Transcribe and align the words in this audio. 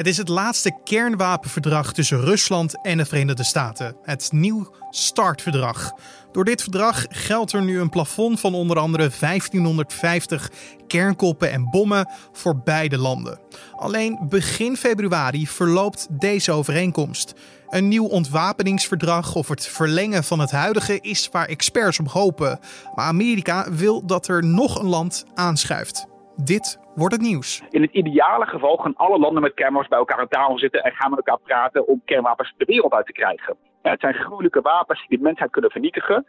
Het 0.00 0.08
is 0.08 0.16
het 0.16 0.28
laatste 0.28 0.78
kernwapenverdrag 0.84 1.92
tussen 1.92 2.20
Rusland 2.20 2.82
en 2.82 2.96
de 2.96 3.04
Verenigde 3.04 3.44
Staten. 3.44 3.96
Het 4.02 4.28
Nieuw 4.32 4.74
Startverdrag. 4.90 5.92
Door 6.32 6.44
dit 6.44 6.62
verdrag 6.62 7.06
geldt 7.08 7.52
er 7.52 7.62
nu 7.62 7.80
een 7.80 7.88
plafond 7.88 8.40
van 8.40 8.54
onder 8.54 8.78
andere 8.78 9.10
1550 9.20 10.50
kernkoppen 10.86 11.50
en 11.50 11.70
bommen 11.70 12.10
voor 12.32 12.58
beide 12.58 12.98
landen. 12.98 13.40
Alleen 13.76 14.18
begin 14.28 14.76
februari 14.76 15.46
verloopt 15.46 16.06
deze 16.10 16.52
overeenkomst. 16.52 17.34
Een 17.68 17.88
nieuw 17.88 18.06
ontwapeningsverdrag 18.06 19.34
of 19.34 19.48
het 19.48 19.66
verlengen 19.66 20.24
van 20.24 20.38
het 20.38 20.50
huidige 20.50 21.00
is 21.00 21.28
waar 21.32 21.46
experts 21.46 21.98
op 21.98 22.08
hopen. 22.08 22.58
Maar 22.94 23.06
Amerika 23.06 23.72
wil 23.72 24.06
dat 24.06 24.28
er 24.28 24.44
nog 24.44 24.78
een 24.78 24.88
land 24.88 25.24
aanschuift. 25.34 26.09
Dit 26.44 26.78
wordt 26.94 27.14
het 27.14 27.22
nieuws. 27.22 27.62
In 27.70 27.82
het 27.82 27.92
ideale 27.92 28.46
geval 28.46 28.76
gaan 28.76 28.96
alle 28.96 29.18
landen 29.18 29.42
met 29.42 29.54
kernwapens 29.54 29.88
bij 29.88 29.98
elkaar 29.98 30.18
aan 30.18 30.28
tafel 30.28 30.58
zitten 30.58 30.82
en 30.82 30.92
gaan 30.92 31.10
met 31.10 31.18
elkaar 31.18 31.38
praten 31.44 31.88
om 31.88 32.02
kernwapens 32.04 32.54
de 32.56 32.64
wereld 32.64 32.92
uit 32.92 33.06
te 33.06 33.12
krijgen. 33.12 33.56
Het 33.82 34.00
zijn 34.00 34.14
gruwelijke 34.14 34.60
wapens 34.60 35.06
die 35.08 35.18
de 35.18 35.24
mensheid 35.24 35.50
kunnen 35.50 35.70
vernietigen. 35.70 36.26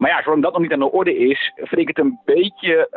Maar 0.00 0.10
ja, 0.10 0.22
zolang 0.22 0.42
dat 0.42 0.52
nog 0.52 0.62
niet 0.62 0.72
aan 0.72 0.78
de 0.78 0.92
orde 0.92 1.16
is, 1.16 1.52
vind 1.54 1.80
ik 1.80 1.88
het 1.88 1.98
een 1.98 2.18
beetje 2.24 2.88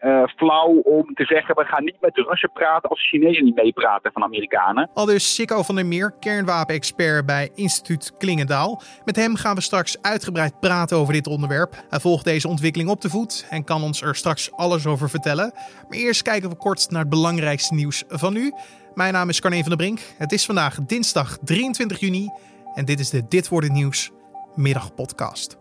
uh, 0.00 0.24
flauw 0.36 0.80
om 0.84 1.14
te 1.14 1.24
zeggen: 1.24 1.54
we 1.54 1.64
gaan 1.64 1.84
niet 1.84 2.00
met 2.00 2.14
de 2.14 2.22
Russen 2.22 2.52
praten 2.52 2.88
als 2.88 2.98
de 2.98 3.04
Chinezen 3.04 3.44
niet 3.44 3.54
meepraten 3.54 4.12
van 4.12 4.22
Amerikanen. 4.22 4.90
Al 4.94 5.04
dus 5.04 5.34
Sikko 5.34 5.62
van 5.62 5.74
der 5.74 5.86
Meer, 5.86 6.14
kernwapenexpert 6.20 7.26
bij 7.26 7.50
Instituut 7.54 8.16
Klingendaal. 8.18 8.82
Met 9.04 9.16
hem 9.16 9.36
gaan 9.36 9.54
we 9.54 9.60
straks 9.60 10.02
uitgebreid 10.02 10.60
praten 10.60 10.96
over 10.96 11.12
dit 11.12 11.26
onderwerp. 11.26 11.74
Hij 11.88 12.00
volgt 12.00 12.24
deze 12.24 12.48
ontwikkeling 12.48 12.90
op 12.90 13.00
de 13.00 13.08
voet 13.08 13.46
en 13.50 13.64
kan 13.64 13.82
ons 13.82 14.02
er 14.02 14.16
straks 14.16 14.52
alles 14.52 14.86
over 14.86 15.10
vertellen. 15.10 15.52
Maar 15.88 15.98
eerst 15.98 16.22
kijken 16.22 16.50
we 16.50 16.56
kort 16.56 16.90
naar 16.90 17.00
het 17.00 17.10
belangrijkste 17.10 17.74
nieuws 17.74 18.04
van 18.08 18.32
nu. 18.32 18.52
Mijn 18.94 19.12
naam 19.12 19.28
is 19.28 19.40
Carne 19.40 19.60
van 19.60 19.68
der 19.68 19.76
Brink. 19.76 20.00
Het 20.18 20.32
is 20.32 20.46
vandaag 20.46 20.74
dinsdag 20.86 21.38
23 21.38 22.00
juni 22.00 22.28
en 22.74 22.84
dit 22.84 23.00
is 23.00 23.10
de 23.10 23.28
Dit 23.28 23.48
wordt 23.48 23.66
het 23.66 23.76
nieuws 23.76 24.10
middagpodcast. 24.54 25.56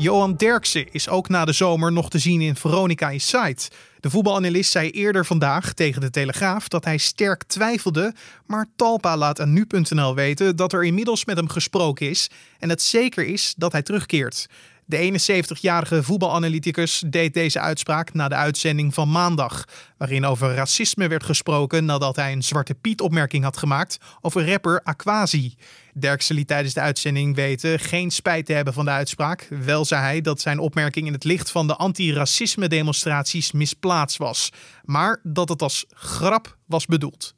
Johan 0.00 0.34
Derksen 0.36 0.92
is 0.92 1.08
ook 1.08 1.28
na 1.28 1.44
de 1.44 1.52
zomer 1.52 1.92
nog 1.92 2.10
te 2.10 2.18
zien 2.18 2.40
in 2.40 2.56
Veronica 2.56 3.10
Inside. 3.10 3.60
De 4.00 4.10
voetbalanalist 4.10 4.70
zei 4.70 4.90
eerder 4.90 5.26
vandaag 5.26 5.72
tegen 5.72 6.00
de 6.00 6.10
Telegraaf 6.10 6.68
dat 6.68 6.84
hij 6.84 6.96
sterk 6.96 7.44
twijfelde, 7.44 8.14
maar 8.46 8.66
Talpa 8.76 9.16
laat 9.16 9.40
aan 9.40 9.52
nu.nl 9.52 10.14
weten 10.14 10.56
dat 10.56 10.72
er 10.72 10.84
inmiddels 10.84 11.24
met 11.24 11.36
hem 11.36 11.48
gesproken 11.48 12.08
is 12.08 12.30
en 12.58 12.68
het 12.68 12.82
zeker 12.82 13.24
is 13.26 13.54
dat 13.56 13.72
hij 13.72 13.82
terugkeert. 13.82 14.48
De 14.90 15.20
71-jarige 15.56 16.02
voetbalanalyticus 16.02 17.04
deed 17.06 17.34
deze 17.34 17.60
uitspraak 17.60 18.12
na 18.12 18.28
de 18.28 18.34
uitzending 18.34 18.94
van 18.94 19.10
maandag, 19.10 19.64
waarin 19.98 20.24
over 20.24 20.54
racisme 20.54 21.08
werd 21.08 21.24
gesproken 21.24 21.84
nadat 21.84 22.16
hij 22.16 22.32
een 22.32 22.42
Zwarte 22.42 22.74
Piet-opmerking 22.74 23.44
had 23.44 23.56
gemaakt 23.56 23.98
over 24.20 24.50
rapper 24.50 24.80
Aquasi. 24.82 25.54
Derksen 25.94 26.34
liet 26.34 26.46
tijdens 26.46 26.74
de 26.74 26.80
uitzending 26.80 27.34
weten 27.34 27.78
geen 27.78 28.10
spijt 28.10 28.46
te 28.46 28.52
hebben 28.52 28.74
van 28.74 28.84
de 28.84 28.90
uitspraak. 28.90 29.46
Wel 29.64 29.84
zei 29.84 30.02
hij 30.02 30.20
dat 30.20 30.40
zijn 30.40 30.58
opmerking 30.58 31.06
in 31.06 31.12
het 31.12 31.24
licht 31.24 31.50
van 31.50 31.66
de 31.66 31.76
anti-racisme-demonstraties 31.76 33.52
misplaatst 33.52 34.16
was, 34.16 34.52
maar 34.84 35.20
dat 35.22 35.48
het 35.48 35.62
als 35.62 35.84
grap 35.88 36.56
was 36.66 36.86
bedoeld. 36.86 37.34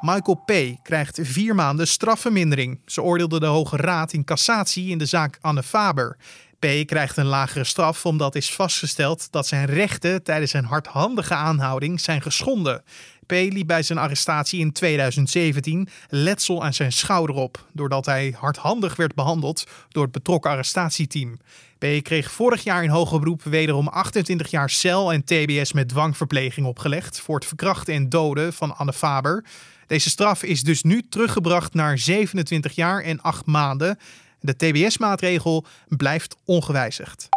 Michael 0.00 0.42
P. 0.44 0.52
krijgt 0.82 1.18
vier 1.22 1.54
maanden 1.54 1.86
strafvermindering. 1.86 2.80
Ze 2.86 3.02
oordeelde 3.02 3.40
de 3.40 3.46
Hoge 3.46 3.76
Raad 3.76 4.12
in 4.12 4.24
cassatie 4.24 4.90
in 4.90 4.98
de 4.98 5.06
zaak 5.06 5.38
Anne 5.40 5.62
Faber. 5.62 6.16
P 6.64 6.86
krijgt 6.86 7.16
een 7.16 7.26
lagere 7.26 7.64
straf 7.64 8.06
omdat 8.06 8.34
is 8.34 8.52
vastgesteld 8.52 9.32
dat 9.32 9.46
zijn 9.46 9.66
rechten 9.66 10.22
tijdens 10.22 10.50
zijn 10.50 10.64
hardhandige 10.64 11.34
aanhouding 11.34 12.00
zijn 12.00 12.22
geschonden. 12.22 12.82
P 13.26 13.32
liep 13.32 13.66
bij 13.66 13.82
zijn 13.82 13.98
arrestatie 13.98 14.60
in 14.60 14.72
2017 14.72 15.88
letsel 16.08 16.64
aan 16.64 16.74
zijn 16.74 16.92
schouder 16.92 17.36
op, 17.36 17.64
doordat 17.72 18.06
hij 18.06 18.34
hardhandig 18.38 18.96
werd 18.96 19.14
behandeld 19.14 19.64
door 19.88 20.02
het 20.02 20.12
betrokken 20.12 20.50
arrestatieteam. 20.50 21.38
P 21.78 21.84
kreeg 22.02 22.30
vorig 22.30 22.64
jaar 22.64 22.84
in 22.84 22.90
hoger 22.90 23.18
beroep 23.18 23.42
wederom 23.42 23.88
28 23.88 24.50
jaar 24.50 24.70
cel 24.70 25.12
en 25.12 25.24
TBS 25.24 25.72
met 25.72 25.88
dwangverpleging 25.88 26.66
opgelegd 26.66 27.20
voor 27.20 27.34
het 27.34 27.46
verkrachten 27.46 27.94
en 27.94 28.08
doden 28.08 28.52
van 28.52 28.76
Anne 28.76 28.92
Faber. 28.92 29.44
Deze 29.86 30.10
straf 30.10 30.42
is 30.42 30.62
dus 30.62 30.82
nu 30.82 31.02
teruggebracht 31.08 31.74
naar 31.74 31.98
27 31.98 32.74
jaar 32.74 33.02
en 33.02 33.20
8 33.20 33.46
maanden. 33.46 33.98
De 34.44 34.56
TBS-maatregel 34.56 35.64
blijft 35.88 36.36
ongewijzigd. 36.44 37.28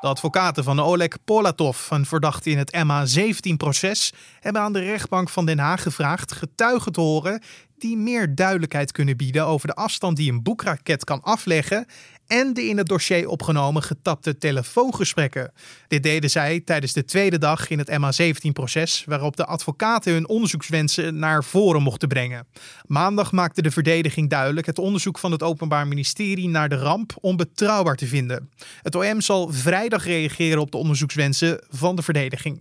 De 0.00 0.06
advocaten 0.06 0.64
van 0.64 0.80
Oleg 0.80 1.24
Polatov, 1.24 1.90
een 1.90 2.06
verdachte 2.06 2.50
in 2.50 2.58
het 2.58 2.76
MH17-proces, 2.76 4.12
hebben 4.40 4.62
aan 4.62 4.72
de 4.72 4.80
rechtbank 4.80 5.28
van 5.28 5.46
Den 5.46 5.58
Haag 5.58 5.82
gevraagd 5.82 6.32
getuigen 6.32 6.92
te 6.92 7.00
horen 7.00 7.42
die 7.78 7.96
meer 7.96 8.34
duidelijkheid 8.34 8.92
kunnen 8.92 9.16
bieden 9.16 9.46
over 9.46 9.68
de 9.68 9.74
afstand 9.74 10.16
die 10.16 10.32
een 10.32 10.42
boekraket 10.42 11.04
kan 11.04 11.22
afleggen 11.22 11.86
en 12.30 12.54
de 12.54 12.68
in 12.68 12.76
het 12.76 12.88
dossier 12.88 13.28
opgenomen 13.28 13.82
getapte 13.82 14.38
telefoongesprekken. 14.38 15.52
Dit 15.88 16.02
deden 16.02 16.30
zij 16.30 16.60
tijdens 16.60 16.92
de 16.92 17.04
tweede 17.04 17.38
dag 17.38 17.68
in 17.68 17.78
het 17.78 17.90
MH17-proces, 17.90 19.04
waarop 19.06 19.36
de 19.36 19.46
advocaten 19.46 20.12
hun 20.12 20.28
onderzoekswensen 20.28 21.18
naar 21.18 21.44
voren 21.44 21.82
mochten 21.82 22.08
brengen. 22.08 22.46
Maandag 22.86 23.32
maakte 23.32 23.62
de 23.62 23.70
verdediging 23.70 24.30
duidelijk 24.30 24.66
het 24.66 24.78
onderzoek 24.78 25.18
van 25.18 25.32
het 25.32 25.42
Openbaar 25.42 25.88
Ministerie 25.88 26.48
naar 26.48 26.68
de 26.68 26.76
ramp 26.76 27.12
onbetrouwbaar 27.20 27.96
te 27.96 28.06
vinden. 28.06 28.50
Het 28.82 28.94
OM 28.94 29.20
zal 29.20 29.52
vrijdag 29.52 30.04
reageren 30.04 30.60
op 30.60 30.70
de 30.70 30.76
onderzoekswensen 30.76 31.64
van 31.68 31.96
de 31.96 32.02
verdediging. 32.02 32.60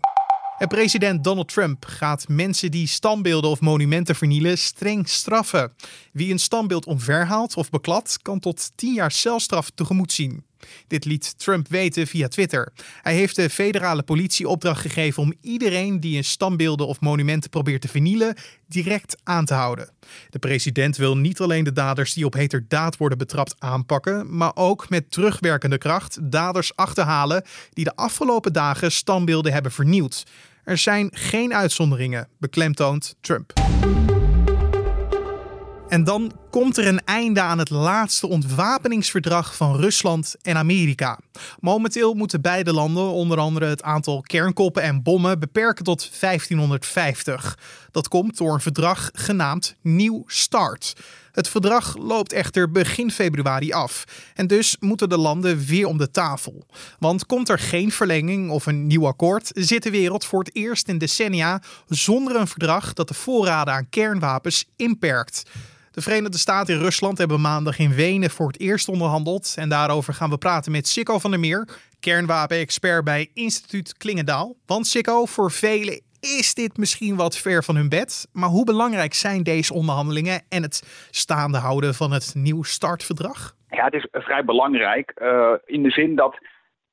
En 0.59 0.67
president 0.67 1.23
Donald 1.23 1.47
Trump 1.47 1.85
gaat 1.85 2.27
mensen 2.27 2.71
die 2.71 2.87
standbeelden 2.87 3.49
of 3.49 3.59
monumenten 3.59 4.15
vernielen 4.15 4.57
streng 4.57 5.09
straffen. 5.09 5.73
Wie 6.11 6.31
een 6.31 6.39
standbeeld 6.39 6.85
omverhaalt 6.85 7.55
of 7.55 7.69
bekladt, 7.69 8.19
kan 8.21 8.39
tot 8.39 8.71
10 8.75 8.93
jaar 8.93 9.11
celstraf 9.11 9.69
tegemoet 9.69 10.11
zien. 10.11 10.43
Dit 10.87 11.05
liet 11.05 11.39
Trump 11.39 11.67
weten 11.67 12.07
via 12.07 12.27
Twitter. 12.27 12.71
Hij 13.01 13.13
heeft 13.13 13.35
de 13.35 13.49
federale 13.49 14.03
politie 14.03 14.47
opdracht 14.47 14.81
gegeven 14.81 15.23
om 15.23 15.33
iedereen 15.41 15.99
die 15.99 16.17
een 16.17 16.23
standbeelden 16.23 16.87
of 16.87 16.99
monumenten 16.99 17.49
probeert 17.49 17.81
te 17.81 17.87
vernielen, 17.87 18.35
direct 18.67 19.17
aan 19.23 19.45
te 19.45 19.53
houden. 19.53 19.89
De 20.29 20.39
president 20.39 20.97
wil 20.97 21.17
niet 21.17 21.39
alleen 21.39 21.63
de 21.63 21.71
daders 21.71 22.13
die 22.13 22.25
op 22.25 22.33
heterdaad 22.33 22.97
worden 22.97 23.17
betrapt 23.17 23.55
aanpakken, 23.59 24.37
maar 24.37 24.51
ook 24.55 24.89
met 24.89 25.11
terugwerkende 25.11 25.77
kracht 25.77 26.31
daders 26.31 26.75
achterhalen 26.75 27.43
die 27.73 27.83
de 27.83 27.95
afgelopen 27.95 28.53
dagen 28.53 28.91
standbeelden 28.91 29.53
hebben 29.53 29.71
vernield. 29.71 30.23
Er 30.69 30.77
zijn 30.77 31.09
geen 31.13 31.53
uitzonderingen, 31.53 32.27
beklemtoont 32.37 33.15
Trump. 33.21 33.53
En 35.87 36.03
dan 36.03 36.38
komt 36.49 36.77
er 36.77 36.87
een 36.87 37.03
einde 37.05 37.41
aan 37.41 37.57
het 37.57 37.69
laatste 37.69 38.27
ontwapeningsverdrag 38.27 39.55
van 39.55 39.75
Rusland 39.75 40.35
en 40.41 40.57
Amerika. 40.57 41.19
Momenteel 41.59 42.13
moeten 42.13 42.41
beide 42.41 42.73
landen 42.73 43.03
onder 43.03 43.37
andere 43.37 43.65
het 43.65 43.83
aantal 43.83 44.21
kernkoppen 44.21 44.81
en 44.81 45.03
bommen 45.03 45.39
beperken 45.39 45.83
tot 45.83 46.09
1550. 46.19 47.57
Dat 47.91 48.07
komt 48.07 48.37
door 48.37 48.53
een 48.53 48.61
verdrag 48.61 49.09
genaamd 49.13 49.75
Nieuw 49.81 50.23
Start. 50.25 50.95
Het 51.31 51.47
verdrag 51.47 51.97
loopt 51.97 52.33
echter 52.33 52.71
begin 52.71 53.11
februari 53.11 53.71
af. 53.71 54.03
En 54.33 54.47
dus 54.47 54.77
moeten 54.79 55.09
de 55.09 55.17
landen 55.17 55.65
weer 55.65 55.87
om 55.87 55.97
de 55.97 56.11
tafel. 56.11 56.65
Want 56.99 57.25
komt 57.25 57.49
er 57.49 57.59
geen 57.59 57.91
verlenging 57.91 58.49
of 58.49 58.65
een 58.65 58.87
nieuw 58.87 59.07
akkoord, 59.07 59.51
zit 59.53 59.83
de 59.83 59.91
wereld 59.91 60.25
voor 60.25 60.39
het 60.39 60.55
eerst 60.55 60.87
in 60.87 60.97
decennia 60.97 61.61
zonder 61.87 62.35
een 62.35 62.47
verdrag 62.47 62.93
dat 62.93 63.07
de 63.07 63.13
voorraden 63.13 63.73
aan 63.73 63.89
kernwapens 63.89 64.65
inperkt. 64.75 65.43
De 65.99 66.05
Verenigde 66.05 66.37
Staten 66.37 66.75
en 66.75 66.81
Rusland 66.81 67.17
hebben 67.17 67.41
maandag 67.41 67.79
in 67.79 67.93
Wenen 67.93 68.29
voor 68.29 68.47
het 68.47 68.59
eerst 68.59 68.87
onderhandeld. 68.87 69.55
En 69.57 69.69
daarover 69.69 70.13
gaan 70.13 70.29
we 70.29 70.37
praten 70.37 70.71
met 70.71 70.87
Sikko 70.87 71.19
van 71.19 71.31
der 71.31 71.39
Meer, 71.39 71.67
kernwapenexpert 71.99 73.03
bij 73.03 73.29
Instituut 73.33 73.97
Klingendaal. 73.97 74.55
Want 74.65 74.87
Sikko, 74.87 75.25
voor 75.25 75.51
velen 75.51 76.01
is 76.19 76.53
dit 76.53 76.77
misschien 76.77 77.15
wat 77.15 77.37
ver 77.37 77.63
van 77.63 77.75
hun 77.75 77.89
bed. 77.89 78.27
Maar 78.33 78.49
hoe 78.49 78.65
belangrijk 78.65 79.13
zijn 79.13 79.43
deze 79.43 79.73
onderhandelingen 79.73 80.41
en 80.49 80.61
het 80.61 81.07
staande 81.11 81.57
houden 81.57 81.93
van 81.93 82.11
het 82.11 82.33
nieuw 82.35 82.63
startverdrag? 82.63 83.55
Ja, 83.69 83.85
het 83.85 83.93
is 83.93 84.07
vrij 84.11 84.45
belangrijk 84.45 85.19
uh, 85.21 85.53
in 85.65 85.83
de 85.83 85.91
zin 85.91 86.15
dat 86.15 86.37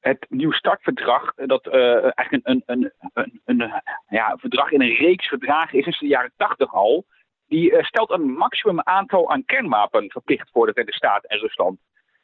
het 0.01 0.27
nieuw 0.29 0.53
startverdrag, 0.53 1.35
dat 1.35 1.67
uh, 1.67 2.03
eigenlijk 2.15 2.41
een, 2.43 2.63
een, 2.67 2.93
een, 3.15 3.41
een, 3.45 3.73
ja, 4.09 4.37
verdrag 4.39 4.71
in 4.71 4.81
een 4.81 4.97
reeks 4.97 5.29
verdragen 5.29 5.79
is 5.79 5.85
sinds 5.85 6.01
de 6.01 6.07
jaren 6.07 6.33
tachtig 6.37 6.75
al 6.75 7.05
die 7.49 7.73
uh, 7.73 7.83
stelt 7.83 8.11
een 8.11 8.33
maximum 8.33 8.81
aantal 8.83 9.31
aan 9.31 9.45
kernwapen 9.45 10.11
verplicht 10.11 10.51
voor 10.53 10.67
de 10.67 10.73
Verenigde 10.73 11.07
Staten 11.07 11.29
en 11.29 11.39
Rusland. 11.39 11.79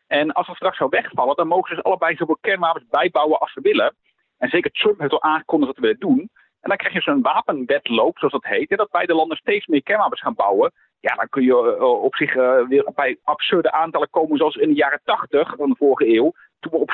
En 0.06 0.32
als 0.32 0.46
dat 0.46 0.56
straks 0.56 0.76
zou 0.76 0.90
wegvallen, 0.90 1.36
dan 1.36 1.46
mogen 1.46 1.69
ze 1.69 1.74
dus 1.74 1.84
allebei 1.84 2.16
zoveel 2.16 2.38
kernwapens 2.40 2.84
bijbouwen 2.90 3.38
als 3.38 3.52
ze 3.52 3.60
willen. 3.60 3.94
En 4.38 4.48
zeker 4.48 4.70
Trump 4.70 4.98
heeft 4.98 5.12
al 5.12 5.22
aangekondigd 5.22 5.72
dat 5.72 5.80
we 5.80 5.86
willen 5.86 6.16
doen. 6.16 6.30
En 6.60 6.69
dan 6.69 6.76
krijg 6.76 6.94
je 6.94 7.00
zo'n 7.00 7.22
wapenwetloop, 7.22 8.19
zoals 8.19 8.32
dat 8.32 8.44
heet. 8.44 8.70
En 8.70 8.76
dat 8.76 8.90
beide 8.90 9.14
landen 9.14 9.36
steeds 9.36 9.66
meer 9.66 9.82
kernwapens 9.82 10.20
gaan 10.20 10.34
bouwen. 10.34 10.72
Ja, 11.00 11.14
dan 11.14 11.28
kun 11.28 11.42
je 11.42 11.76
uh, 11.78 12.02
op 12.02 12.14
zich 12.14 12.34
uh, 12.34 12.69
weer 12.69 12.90
bij 12.94 13.19
absurde 13.22 13.72
aantallen 13.72 14.10
komen 14.10 14.36
zoals 14.36 14.56
in 14.56 14.69
de 14.69 14.74
jaren 14.74 15.00
80 15.04 15.54
van 15.56 15.69
de 15.69 15.76
vorige 15.78 16.14
eeuw. 16.14 16.32
Toen 16.62 16.73
we 16.73 16.79
op 16.79 16.91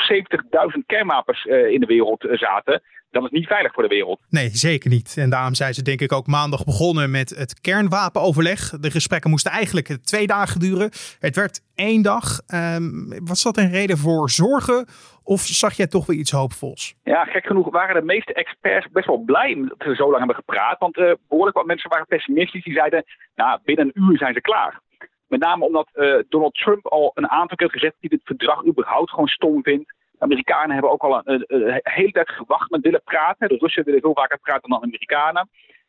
70.000 0.77 0.87
kernwapens 0.87 1.45
in 1.45 1.81
de 1.81 1.87
wereld 1.87 2.27
zaten, 2.31 2.83
dat 3.11 3.25
is 3.25 3.31
niet 3.31 3.47
veilig 3.47 3.73
voor 3.73 3.83
de 3.83 3.89
wereld. 3.89 4.21
Nee, 4.31 4.49
zeker 4.49 4.91
niet. 4.91 5.17
En 5.19 5.31
daarom 5.31 5.55
zijn 5.55 5.75
ze 5.75 5.83
denk 5.83 6.01
ik 6.01 6.13
ook 6.13 6.27
maandag 6.27 6.65
begonnen 6.65 7.11
met 7.11 7.31
het 7.31 7.61
kernwapenoverleg. 7.61 8.71
De 8.71 8.91
gesprekken 8.91 9.31
moesten 9.31 9.53
eigenlijk 9.53 9.89
twee 10.05 10.27
dagen 10.27 10.61
duren. 10.61 10.91
Het 11.19 11.37
werd 11.37 11.61
één 11.75 12.03
dag. 12.03 12.41
Um, 12.55 13.09
was 13.25 13.43
dat 13.43 13.57
een 13.57 13.71
reden 13.71 13.99
voor 13.99 14.31
zorgen? 14.31 14.87
Of 15.23 15.41
zag 15.41 15.73
jij 15.73 15.87
toch 15.87 16.07
weer 16.07 16.19
iets 16.19 16.31
hoopvols? 16.31 16.95
Ja, 17.05 17.25
gek 17.25 17.47
genoeg 17.47 17.71
waren 17.71 17.95
de 17.95 18.07
meeste 18.07 18.33
experts 18.33 18.89
best 18.93 19.07
wel 19.07 19.19
blij 19.19 19.55
dat 19.55 19.89
we 19.89 19.95
zo 19.95 20.05
lang 20.05 20.19
hebben 20.19 20.37
gepraat. 20.37 20.79
Want 20.79 20.97
uh, 20.97 21.13
behoorlijk 21.29 21.57
wat 21.57 21.67
mensen 21.67 21.91
waren 21.91 22.07
pessimistisch. 22.07 22.65
Die 22.65 22.75
zeiden, 22.75 23.05
nou, 23.35 23.61
binnen 23.65 23.91
een 23.95 24.03
uur 24.03 24.19
zijn 24.19 24.35
ze 24.35 24.41
klaar. 24.41 24.81
Met 25.29 25.41
name 25.41 25.65
omdat 25.65 25.89
uh, 25.95 26.19
Donald 26.29 26.55
Trump 26.55 26.87
al 26.87 27.11
een 27.15 27.29
aantal 27.29 27.57
keer 27.57 27.71
gezegd 27.71 27.93
dat 27.93 28.01
hij 28.01 28.19
dit 28.19 28.27
verdrag 28.27 28.67
überhaupt 28.67 29.11
gewoon 29.11 29.29
stom 29.29 29.63
vindt. 29.63 29.95
De 30.13 30.25
Amerikanen 30.25 30.73
hebben 30.73 30.91
ook 30.91 31.03
al 31.03 31.21
een, 31.25 31.81
hele 31.83 32.13
tijd 32.13 32.31
gewacht 32.31 32.71
met 32.71 32.81
willen 32.81 33.03
praten. 33.05 33.49
De 33.49 33.57
Russen 33.59 33.85
willen 33.85 34.01
veel 34.01 34.15
vaker 34.15 34.39
praten 34.39 34.71
dan 34.71 34.81
de 34.81 34.87
Amerikanen. 34.87 35.49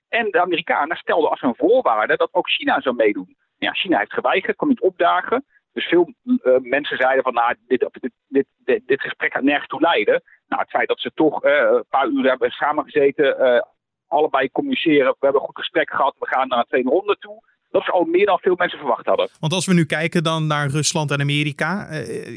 En 0.09 0.31
de 0.31 0.41
Amerikanen 0.41 0.97
stelden 0.97 1.29
als 1.29 1.41
een 1.41 1.55
voorwaarde 1.55 2.17
dat 2.17 2.33
ook 2.33 2.49
China 2.49 2.81
zou 2.81 2.95
meedoen. 2.95 3.35
Ja, 3.57 3.71
China 3.71 3.97
heeft 3.97 4.13
geweigerd, 4.13 4.55
kon 4.55 4.67
niet 4.67 4.81
opdagen. 4.81 5.45
Dus 5.73 5.85
veel 5.85 6.13
uh, 6.23 6.57
mensen 6.59 6.97
zeiden 6.97 7.23
van 7.23 7.33
nou, 7.33 7.55
dit, 7.67 7.89
dit, 8.27 8.45
dit, 8.57 8.81
dit, 8.87 9.01
gesprek 9.01 9.33
gaat 9.33 9.43
nergens 9.43 9.67
toe 9.67 9.81
leiden. 9.81 10.21
Nou, 10.47 10.61
het 10.61 10.71
feit 10.71 10.87
dat 10.87 10.99
ze 10.99 11.11
toch 11.13 11.45
uh, 11.45 11.51
een 11.51 11.85
paar 11.89 12.07
uur 12.07 12.29
hebben 12.29 12.51
samengezeten, 12.51 13.35
uh, 13.39 13.61
allebei 14.07 14.51
communiceren. 14.51 15.09
We 15.09 15.15
hebben 15.19 15.41
een 15.41 15.47
goed 15.47 15.57
gesprek 15.57 15.89
gehad, 15.89 16.15
we 16.19 16.27
gaan 16.27 16.47
naar 16.47 16.59
een 16.59 16.65
tweede 16.65 16.89
ronde 16.89 17.17
toe. 17.19 17.43
Dat 17.71 17.81
is 17.81 17.91
al 17.91 18.03
meer 18.03 18.25
dan 18.25 18.39
veel 18.39 18.55
mensen 18.55 18.79
verwacht 18.79 19.05
hadden. 19.05 19.29
Want 19.39 19.53
als 19.53 19.65
we 19.65 19.73
nu 19.73 19.85
kijken 19.85 20.23
dan 20.23 20.47
naar 20.47 20.69
Rusland 20.69 21.11
en 21.11 21.21
Amerika, 21.21 21.87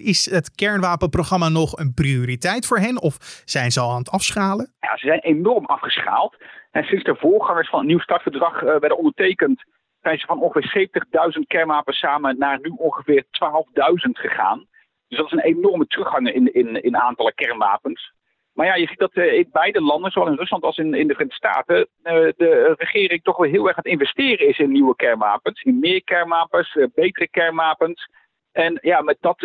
is 0.04 0.30
het 0.30 0.54
kernwapenprogramma 0.54 1.48
nog 1.48 1.78
een 1.78 1.94
prioriteit 1.94 2.66
voor 2.66 2.78
hen? 2.78 3.02
Of 3.02 3.42
zijn 3.44 3.70
ze 3.70 3.80
al 3.80 3.90
aan 3.90 3.98
het 3.98 4.10
afschalen? 4.10 4.72
Ja, 4.80 4.96
ze 4.96 5.06
zijn 5.06 5.20
enorm 5.20 5.64
afgeschaald. 5.64 6.36
En 6.70 6.84
sinds 6.84 7.04
de 7.04 7.16
voorgangers 7.16 7.68
van 7.68 7.78
het 7.78 7.88
nieuw 7.88 7.98
startverdrag 7.98 8.60
werden 8.60 8.96
ondertekend, 8.96 9.64
zijn 10.02 10.18
ze 10.18 10.26
van 10.26 10.40
ongeveer 10.40 10.90
70.000 11.36 11.46
kernwapens 11.46 11.98
samen 11.98 12.38
naar 12.38 12.58
nu 12.62 12.72
ongeveer 12.76 13.24
12.000 13.24 13.30
gegaan. 14.12 14.66
Dus 15.08 15.18
dat 15.18 15.26
is 15.26 15.32
een 15.32 15.56
enorme 15.56 15.86
teruggang 15.86 16.32
in, 16.32 16.54
in, 16.54 16.82
in 16.82 16.96
aantallen 16.96 17.34
kernwapens. 17.34 18.12
Maar 18.52 18.66
ja, 18.66 18.74
je 18.74 18.86
ziet 18.86 18.98
dat 18.98 19.16
uh, 19.16 19.32
in 19.32 19.48
beide 19.52 19.80
landen, 19.80 20.10
zowel 20.10 20.28
in 20.28 20.38
Rusland 20.38 20.62
als 20.62 20.78
in, 20.78 20.94
in 20.94 21.06
de 21.06 21.14
Verenigde 21.14 21.34
Staten, 21.34 21.78
uh, 21.78 22.12
de 22.36 22.74
regering 22.78 23.22
toch 23.22 23.36
wel 23.36 23.50
heel 23.50 23.66
erg 23.66 23.76
aan 23.76 23.82
het 23.82 23.92
investeren 23.92 24.48
is 24.48 24.58
in 24.58 24.72
nieuwe 24.72 24.96
kernwapens. 24.96 25.62
In 25.62 25.78
meer 25.78 26.04
kernwapens, 26.04 26.74
uh, 26.74 26.86
betere 26.94 27.28
kernwapens. 27.28 28.08
En 28.52 28.78
ja, 28.82 29.00
met 29.00 29.16
dat 29.20 29.36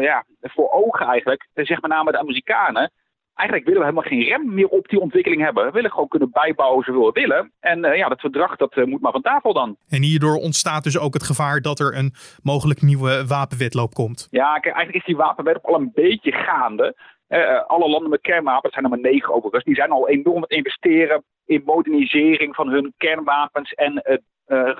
ja, 0.00 0.24
voor 0.40 0.70
ogen 0.70 1.06
eigenlijk, 1.06 1.48
zeg 1.54 1.80
met 1.80 1.90
name 1.90 2.12
de 2.12 2.18
Amerikanen, 2.18 2.92
eigenlijk 3.40 3.68
willen 3.68 3.80
we 3.80 3.86
helemaal 3.86 4.10
geen 4.10 4.28
rem 4.28 4.54
meer 4.54 4.68
op 4.68 4.88
die 4.88 5.00
ontwikkeling 5.00 5.42
hebben. 5.42 5.64
We 5.64 5.70
willen 5.70 5.90
gewoon 5.90 6.08
kunnen 6.08 6.30
bijbouwen 6.30 6.84
zoveel 6.84 7.12
we 7.12 7.20
willen. 7.20 7.52
En 7.60 7.84
uh, 7.84 7.96
ja, 7.96 8.08
dat 8.08 8.20
verdrag 8.20 8.56
dat 8.56 8.76
uh, 8.76 8.84
moet 8.84 9.00
maar 9.00 9.12
van 9.12 9.22
tafel 9.22 9.52
dan. 9.52 9.76
En 9.88 10.02
hierdoor 10.02 10.36
ontstaat 10.36 10.84
dus 10.84 10.98
ook 10.98 11.14
het 11.14 11.22
gevaar 11.22 11.60
dat 11.60 11.80
er 11.80 11.96
een 11.96 12.14
mogelijk 12.42 12.82
nieuwe 12.82 13.26
wapenwetloop 13.26 13.94
komt. 13.94 14.28
Ja, 14.30 14.52
kijk, 14.52 14.74
eigenlijk 14.74 14.96
is 14.96 15.04
die 15.04 15.16
wapenwetloop 15.16 15.66
al 15.66 15.80
een 15.80 15.90
beetje 15.94 16.32
gaande. 16.32 16.94
Uh, 17.30 17.62
alle 17.66 17.88
landen 17.88 18.10
met 18.10 18.20
kernwapens 18.20 18.72
zijn 18.72 18.84
er 18.84 18.90
maar 18.90 19.00
negen 19.00 19.34
overigens. 19.34 19.64
Die 19.64 19.74
zijn 19.74 19.90
al 19.90 20.08
enorm 20.08 20.36
aan 20.36 20.42
het 20.42 20.50
investeren 20.50 21.24
in 21.44 21.62
modernisering 21.64 22.54
van 22.54 22.68
hun 22.68 22.94
kernwapens 22.96 23.72
en 23.72 24.22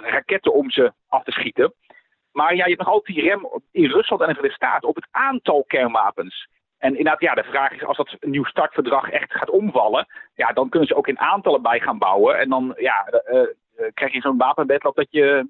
raketten 0.03 0.55
om 0.55 0.71
ze 0.71 0.93
af 1.09 1.25
te 1.25 1.31
schieten. 1.33 1.75
Maar 2.33 2.55
ja, 2.55 2.65
je 2.65 2.71
hebt 2.71 2.79
nog 2.79 2.89
altijd 2.89 3.17
die 3.17 3.29
rem 3.29 3.49
in 3.71 3.91
Rusland 3.91 4.23
en 4.23 4.29
de 4.29 4.35
Verenigde 4.35 4.51
Staten 4.51 4.89
op 4.89 4.95
het 4.95 5.09
aantal 5.11 5.65
kernwapens. 5.67 6.49
En 6.79 6.89
inderdaad, 6.89 7.21
ja, 7.21 7.35
de 7.35 7.45
vraag 7.45 7.73
is 7.73 7.85
als 7.85 7.97
dat 7.97 8.17
nieuw 8.21 8.45
startverdrag 8.45 9.11
echt 9.11 9.33
gaat 9.33 9.51
omvallen, 9.51 10.07
ja, 10.35 10.53
dan 10.53 10.69
kunnen 10.69 10.89
ze 10.89 10.95
ook 10.95 11.09
in 11.09 11.19
aantallen 11.19 11.63
bij 11.63 11.81
gaan 11.81 11.99
bouwen. 11.99 12.39
En 12.39 12.49
dan 12.49 12.75
ja, 12.77 13.07
krijg 13.95 14.13
je 14.13 14.21
zo'n 14.21 14.39
wapenwetloop 14.39 14.97
dat 14.97 15.11
je, 15.11 15.49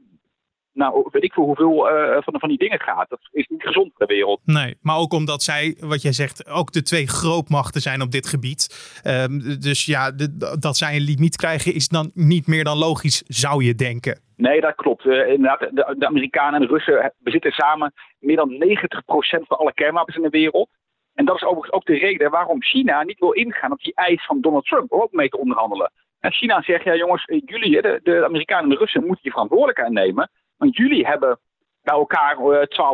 nou, 0.72 1.08
weet 1.10 1.22
ik 1.22 1.32
voor 1.32 1.44
hoeveel 1.44 1.90
uh, 1.90 2.16
van, 2.20 2.40
van 2.40 2.48
die 2.48 2.58
dingen 2.58 2.80
gaat. 2.80 3.08
Dat 3.08 3.18
is 3.32 3.46
niet 3.48 3.62
gezond 3.62 3.92
voor 3.94 4.06
de 4.06 4.14
wereld. 4.14 4.40
Nee, 4.44 4.76
maar 4.80 4.96
ook 4.96 5.12
omdat 5.12 5.42
zij, 5.42 5.76
wat 5.80 6.02
jij 6.02 6.12
zegt, 6.12 6.48
ook 6.48 6.72
de 6.72 6.82
twee 6.82 7.06
grootmachten 7.06 7.80
zijn 7.80 8.02
op 8.02 8.10
dit 8.10 8.26
gebied. 8.26 9.00
Um, 9.06 9.60
dus 9.60 9.86
ja, 9.86 10.10
de, 10.10 10.56
dat 10.58 10.76
zij 10.76 10.96
een 10.96 11.02
limiet 11.02 11.36
krijgen 11.36 11.74
is 11.74 11.88
dan 11.88 12.10
niet 12.14 12.46
meer 12.46 12.64
dan 12.64 12.78
logisch, 12.78 13.22
zou 13.26 13.64
je 13.64 13.74
denken. 13.74 14.20
Nee, 14.36 14.60
dat 14.60 14.74
klopt. 14.74 15.04
Uh, 15.04 15.28
inderdaad, 15.28 15.60
de, 15.60 15.94
de, 15.98 16.06
Amerikanen 16.06 16.60
en 16.60 16.66
de 16.66 16.72
Russen 16.72 17.12
bezitten 17.18 17.52
samen 17.52 17.92
meer 18.18 18.36
dan 18.36 18.50
90% 18.50 19.46
van 19.46 19.58
alle 19.58 19.74
kernwapens 19.74 20.16
in 20.16 20.22
de 20.22 20.28
wereld. 20.28 20.68
En 21.14 21.24
dat 21.24 21.36
is 21.36 21.42
overigens 21.42 21.72
ook 21.72 21.86
de 21.86 21.98
reden 21.98 22.30
waarom 22.30 22.62
China 22.62 23.02
niet 23.02 23.18
wil 23.18 23.32
ingaan 23.32 23.72
op 23.72 23.80
die 23.80 23.94
eis 23.94 24.26
van 24.26 24.40
Donald 24.40 24.64
Trump 24.64 24.92
om 24.92 25.00
ook 25.00 25.12
mee 25.12 25.28
te 25.28 25.38
onderhandelen. 25.38 25.92
En 26.20 26.32
China 26.32 26.62
zegt, 26.62 26.84
ja 26.84 26.96
jongens, 26.96 27.24
eh, 27.24 27.40
jullie, 27.44 27.82
de, 27.82 28.00
de 28.02 28.24
Amerikanen 28.24 28.64
en 28.64 28.70
de 28.70 28.76
Russen, 28.76 29.00
moeten 29.00 29.22
die 29.22 29.32
verantwoordelijkheid 29.32 29.92
nemen. 29.92 30.30
Want 30.60 30.76
jullie 30.76 31.06
hebben 31.06 31.38
bij 31.82 31.94
elkaar 31.94 32.36
12.000 32.36 32.42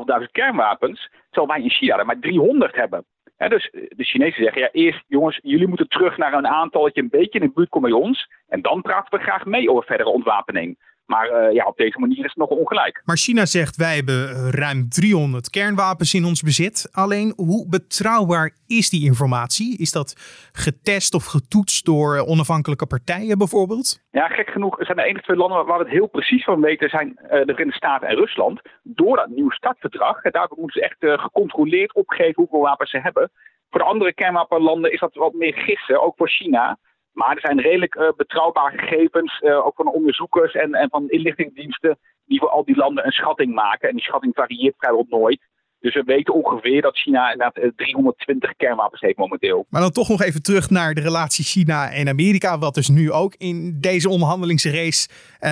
eh, 0.06 0.26
kernwapens, 0.32 1.10
terwijl 1.30 1.52
wij 1.52 1.62
in 1.62 1.70
China 1.70 1.98
er 1.98 2.06
maar 2.06 2.18
300 2.18 2.74
hebben. 2.74 3.04
dus 3.36 3.70
eh, 3.70 3.82
de 3.88 4.04
Chinezen 4.04 4.42
zeggen, 4.42 4.62
ja 4.62 4.68
eerst 4.72 5.04
jongens, 5.06 5.38
jullie 5.42 5.68
moeten 5.68 5.88
terug 5.88 6.16
naar 6.16 6.32
een 6.32 6.46
aantal 6.46 6.82
dat 6.82 6.94
je 6.94 7.00
een 7.00 7.08
beetje 7.08 7.38
in 7.38 7.46
de 7.46 7.52
buurt 7.52 7.68
komt 7.68 7.84
bij 7.84 7.92
ons. 7.92 8.28
En 8.48 8.62
dan 8.62 8.82
praten 8.82 9.18
we 9.18 9.24
graag 9.24 9.44
mee 9.44 9.70
over 9.70 9.84
verdere 9.84 10.08
ontwapening. 10.08 10.78
Maar 11.06 11.30
uh, 11.30 11.52
ja, 11.52 11.64
op 11.64 11.76
deze 11.76 11.98
manier 11.98 12.18
is 12.18 12.32
het 12.34 12.36
nog 12.36 12.48
ongelijk. 12.48 13.02
Maar 13.04 13.16
China 13.16 13.46
zegt 13.46 13.76
wij 13.76 13.94
hebben 13.94 14.50
ruim 14.50 14.88
300 14.88 15.50
kernwapens 15.50 16.14
in 16.14 16.24
ons 16.24 16.42
bezit. 16.42 16.88
Alleen 16.92 17.32
hoe 17.36 17.68
betrouwbaar 17.68 18.50
is 18.66 18.90
die 18.90 19.04
informatie? 19.04 19.78
Is 19.78 19.92
dat 19.92 20.14
getest 20.52 21.14
of 21.14 21.24
getoetst 21.24 21.84
door 21.84 22.26
onafhankelijke 22.26 22.86
partijen 22.86 23.38
bijvoorbeeld? 23.38 24.04
Ja, 24.10 24.28
gek 24.28 24.50
genoeg 24.50 24.76
zijn 24.78 24.96
de 24.96 25.02
enige 25.02 25.22
twee 25.22 25.36
landen 25.36 25.66
waar 25.66 25.78
we 25.78 25.84
het 25.84 25.92
heel 25.92 26.06
precies 26.06 26.44
van 26.44 26.60
weten 26.60 26.88
zijn 26.88 27.08
de 27.18 27.52
Verenigde 27.54 27.72
Staten 27.72 28.08
en 28.08 28.16
Rusland. 28.16 28.60
Door 28.82 29.16
dat 29.16 29.28
nieuwe 29.28 29.54
startverdrag. 29.54 30.22
En 30.22 30.32
daar 30.32 30.48
moeten 30.56 30.80
ze 30.80 30.88
echt 30.88 31.20
gecontroleerd 31.20 31.94
opgeven 31.94 32.34
hoeveel 32.34 32.60
wapens 32.60 32.90
ze 32.90 32.98
hebben. 32.98 33.30
Voor 33.70 33.80
de 33.80 33.86
andere 33.86 34.14
kernwapenlanden 34.14 34.92
is 34.92 35.00
dat 35.00 35.14
wat 35.14 35.32
meer 35.32 35.54
gissen, 35.54 36.02
ook 36.02 36.16
voor 36.16 36.30
China. 36.30 36.78
Maar 37.16 37.34
er 37.34 37.40
zijn 37.40 37.60
redelijk 37.60 37.94
uh, 37.94 38.08
betrouwbare 38.16 38.78
gegevens, 38.78 39.40
uh, 39.40 39.66
ook 39.66 39.74
van 39.76 39.92
onderzoekers 39.92 40.54
en, 40.54 40.74
en 40.74 40.88
van 40.88 41.08
inlichtingendiensten, 41.08 41.98
die 42.26 42.38
voor 42.38 42.48
al 42.48 42.64
die 42.64 42.76
landen 42.76 43.06
een 43.06 43.12
schatting 43.12 43.54
maken. 43.54 43.88
En 43.88 43.94
die 43.94 44.04
schatting 44.04 44.34
varieert 44.34 44.74
vrijwel 44.78 45.06
nooit. 45.08 45.40
Dus 45.80 45.94
we 45.94 46.02
weten 46.02 46.34
ongeveer 46.34 46.82
dat 46.82 46.98
China 46.98 47.32
inderdaad 47.32 47.72
320 47.76 48.50
eh, 48.50 48.56
kernwapens 48.56 49.00
heeft 49.00 49.16
momenteel. 49.16 49.66
Maar 49.68 49.80
dan 49.80 49.90
toch 49.90 50.08
nog 50.08 50.22
even 50.22 50.42
terug 50.42 50.70
naar 50.70 50.94
de 50.94 51.00
relatie 51.00 51.44
China 51.44 51.92
en 51.92 52.08
Amerika, 52.08 52.58
wat 52.58 52.74
dus 52.74 52.88
nu 52.88 53.12
ook 53.12 53.34
in 53.34 53.76
deze 53.80 54.08
onderhandelingsrace 54.08 55.08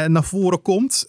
naar 0.08 0.24
voren 0.24 0.62
komt. 0.62 1.06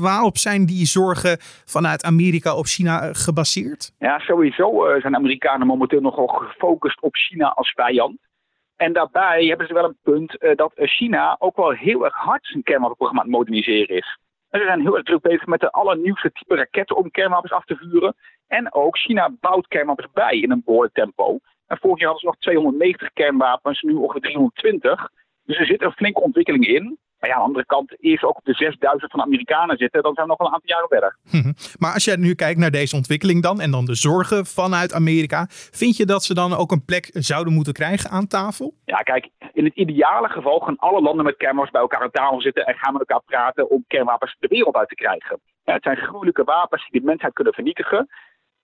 Waarop 0.00 0.36
zijn 0.36 0.66
die 0.66 0.86
zorgen 0.86 1.36
vanuit 1.64 2.04
Amerika 2.04 2.56
op 2.56 2.66
China 2.66 3.12
gebaseerd? 3.12 3.92
Ja, 3.98 4.18
sowieso 4.18 4.98
zijn 5.00 5.16
Amerikanen 5.16 5.66
momenteel 5.66 6.00
nogal 6.00 6.26
gefocust 6.26 7.02
op 7.02 7.14
China 7.16 7.48
als 7.48 7.72
vijand. 7.72 8.27
En 8.78 8.92
daarbij 8.92 9.44
hebben 9.44 9.66
ze 9.66 9.74
wel 9.74 9.84
een 9.84 9.98
punt 10.02 10.42
uh, 10.42 10.54
dat 10.56 10.72
China 10.74 11.36
ook 11.38 11.56
wel 11.56 11.70
heel 11.70 12.04
erg 12.04 12.14
hard 12.14 12.46
zijn 12.46 12.62
kernwapenprogramma 12.62 13.22
aan 13.22 13.28
het 13.28 13.36
moderniseren 13.36 13.96
is. 13.96 14.18
En 14.50 14.60
ze 14.60 14.66
zijn 14.66 14.80
heel 14.80 14.94
erg 14.96 15.04
druk 15.04 15.20
bezig 15.20 15.46
met 15.46 15.60
de 15.60 15.70
allernieuwste 15.70 16.32
type 16.32 16.54
raketten 16.54 16.96
om 16.96 17.10
kernwapens 17.10 17.52
af 17.52 17.64
te 17.64 17.76
vuren. 17.76 18.14
En 18.46 18.74
ook 18.74 18.98
China 18.98 19.30
bouwt 19.40 19.68
kernwapens 19.68 20.12
bij 20.12 20.38
in 20.38 20.50
een 20.50 20.62
behoorlijk 20.64 20.94
tempo. 20.94 21.38
En 21.66 21.78
vorig 21.78 21.98
jaar 21.98 22.10
hadden 22.10 22.20
ze 22.20 22.26
nog 22.26 22.36
290 22.38 23.12
kernwapens, 23.12 23.82
nu 23.82 23.94
ongeveer 23.94 24.20
320. 24.20 25.08
Dus 25.44 25.58
er 25.58 25.66
zit 25.66 25.82
een 25.82 25.92
flinke 25.92 26.20
ontwikkeling 26.20 26.66
in. 26.66 26.98
Maar 27.18 27.30
ja, 27.30 27.34
aan 27.34 27.40
de 27.40 27.46
andere 27.46 27.66
kant, 27.66 27.96
eerst 28.00 28.24
ook 28.24 28.36
op 28.36 28.44
de 28.44 28.54
6000 28.54 29.10
van 29.10 29.20
de 29.20 29.26
Amerikanen 29.26 29.76
zitten, 29.76 30.02
dan 30.02 30.14
zijn 30.14 30.26
we 30.26 30.32
nog 30.32 30.38
wel 30.38 30.48
een 30.48 30.54
aantal 30.54 30.70
jaren 30.70 30.88
verder. 30.88 31.16
Maar 31.80 31.94
als 31.94 32.04
jij 32.04 32.16
nu 32.16 32.34
kijkt 32.34 32.60
naar 32.60 32.70
deze 32.70 32.96
ontwikkeling 32.96 33.42
dan 33.42 33.60
en 33.60 33.70
dan 33.70 33.84
de 33.84 33.94
zorgen 33.94 34.46
vanuit 34.46 34.92
Amerika, 34.92 35.46
vind 35.50 35.96
je 35.96 36.06
dat 36.06 36.22
ze 36.24 36.34
dan 36.34 36.54
ook 36.54 36.72
een 36.72 36.84
plek 36.84 37.10
zouden 37.12 37.52
moeten 37.52 37.72
krijgen 37.72 38.10
aan 38.10 38.26
tafel? 38.26 38.74
Ja, 38.84 38.96
kijk, 38.96 39.28
in 39.52 39.64
het 39.64 39.74
ideale 39.74 40.28
geval 40.28 40.58
gaan 40.58 40.76
alle 40.76 41.00
landen 41.00 41.24
met 41.24 41.36
kernwapens 41.36 41.72
bij 41.72 41.80
elkaar 41.80 42.02
aan 42.02 42.10
tafel 42.10 42.40
zitten 42.40 42.66
en 42.66 42.74
gaan 42.74 42.92
met 42.92 43.00
elkaar 43.08 43.22
praten 43.26 43.70
om 43.70 43.84
kernwapens 43.86 44.36
de 44.38 44.48
wereld 44.48 44.74
uit 44.74 44.88
te 44.88 44.94
krijgen. 44.94 45.40
Ja, 45.64 45.72
het 45.72 45.82
zijn 45.82 45.96
gruwelijke 45.96 46.44
wapens 46.44 46.88
die 46.90 47.00
de 47.00 47.06
mensheid 47.06 47.32
kunnen 47.32 47.52
vernietigen. 47.52 48.08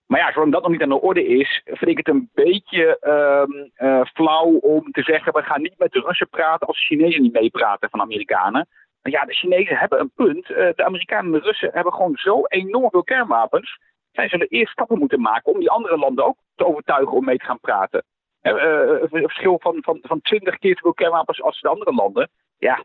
Maar 0.07 0.19
ja, 0.19 0.31
zolang 0.31 0.51
dat 0.51 0.61
nog 0.61 0.71
niet 0.71 0.81
aan 0.81 0.89
de 0.89 1.01
orde 1.01 1.25
is, 1.25 1.61
vind 1.63 1.91
ik 1.91 1.97
het 1.97 2.07
een 2.07 2.29
beetje 2.33 2.97
uh, 3.01 3.87
uh, 3.87 4.05
flauw 4.13 4.57
om 4.57 4.91
te 4.91 5.01
zeggen: 5.01 5.33
we 5.33 5.41
gaan 5.41 5.61
niet 5.61 5.77
met 5.77 5.91
de 5.91 5.99
Russen 5.99 6.29
praten 6.29 6.67
als 6.67 6.77
de 6.77 6.85
Chinezen 6.85 7.21
niet 7.21 7.33
meepraten 7.33 7.89
van 7.89 8.01
Amerikanen. 8.01 8.67
Maar 9.01 9.11
ja, 9.11 9.25
de 9.25 9.33
Chinezen 9.33 9.77
hebben 9.77 9.99
een 9.99 10.11
punt. 10.15 10.49
Uh, 10.49 10.57
de 10.75 10.85
Amerikanen 10.85 11.25
en 11.25 11.39
de 11.39 11.45
Russen 11.45 11.69
hebben 11.73 11.93
gewoon 11.93 12.15
zo 12.15 12.41
enorm 12.45 12.89
veel 12.89 13.03
kernwapens. 13.03 13.79
Zij 14.11 14.29
zullen 14.29 14.47
eerst 14.47 14.71
stappen 14.71 14.99
moeten 14.99 15.21
maken 15.21 15.53
om 15.53 15.59
die 15.59 15.69
andere 15.69 15.97
landen 15.97 16.25
ook 16.25 16.37
te 16.55 16.65
overtuigen 16.65 17.13
om 17.13 17.25
mee 17.25 17.37
te 17.37 17.45
gaan 17.45 17.59
praten. 17.59 18.03
Uh, 18.41 18.53
een 18.99 19.09
verschil 19.09 19.59
van, 19.59 19.77
van, 19.81 19.99
van 20.01 20.21
20 20.21 20.57
keer 20.57 20.75
zoveel 20.75 20.93
kernwapens 20.93 21.41
als 21.41 21.61
de 21.61 21.67
andere 21.67 21.93
landen. 21.93 22.29
Ja, 22.57 22.83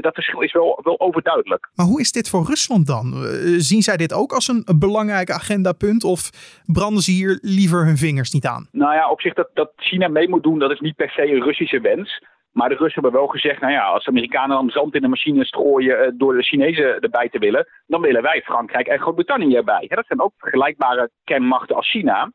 dat 0.00 0.14
verschil 0.14 0.40
is 0.40 0.52
wel, 0.52 0.80
wel 0.82 1.00
overduidelijk. 1.00 1.70
Maar 1.74 1.86
hoe 1.86 2.00
is 2.00 2.12
dit 2.12 2.28
voor 2.28 2.44
Rusland 2.46 2.86
dan? 2.86 3.12
zien 3.58 3.82
zij 3.82 3.96
dit 3.96 4.12
ook 4.12 4.32
als 4.32 4.48
een 4.48 4.64
belangrijk 4.78 5.30
agendapunt 5.30 6.04
of 6.04 6.30
branden 6.66 7.02
ze 7.02 7.10
hier 7.10 7.38
liever 7.42 7.84
hun 7.84 7.96
vingers 7.96 8.32
niet 8.32 8.46
aan? 8.46 8.68
Nou 8.72 8.94
ja, 8.94 9.10
op 9.10 9.20
zich 9.20 9.34
dat, 9.34 9.50
dat 9.54 9.72
China 9.76 10.08
mee 10.08 10.28
moet 10.28 10.42
doen, 10.42 10.58
dat 10.58 10.70
is 10.70 10.80
niet 10.80 10.96
per 10.96 11.10
se 11.10 11.32
een 11.32 11.42
Russische 11.42 11.80
wens. 11.80 12.20
Maar 12.52 12.68
de 12.68 12.74
Russen 12.74 13.02
hebben 13.02 13.20
wel 13.20 13.28
gezegd, 13.28 13.60
nou 13.60 13.72
ja, 13.72 13.84
als 13.84 14.04
de 14.04 14.10
Amerikanen 14.10 14.56
dan 14.56 14.70
zand 14.70 14.94
in 14.94 15.02
de 15.02 15.08
machine 15.08 15.44
strooien 15.44 16.06
uh, 16.06 16.12
door 16.14 16.34
de 16.34 16.42
Chinezen 16.42 17.00
erbij 17.00 17.28
te 17.28 17.38
willen, 17.38 17.66
dan 17.86 18.00
willen 18.00 18.22
wij 18.22 18.42
Frankrijk 18.42 18.86
en 18.86 18.98
Groot-Brittannië 18.98 19.56
erbij. 19.56 19.86
Dat 19.88 20.06
zijn 20.06 20.20
ook 20.20 20.32
vergelijkbare 20.36 21.10
kernmachten 21.24 21.76
als 21.76 21.90
China. 21.90 22.32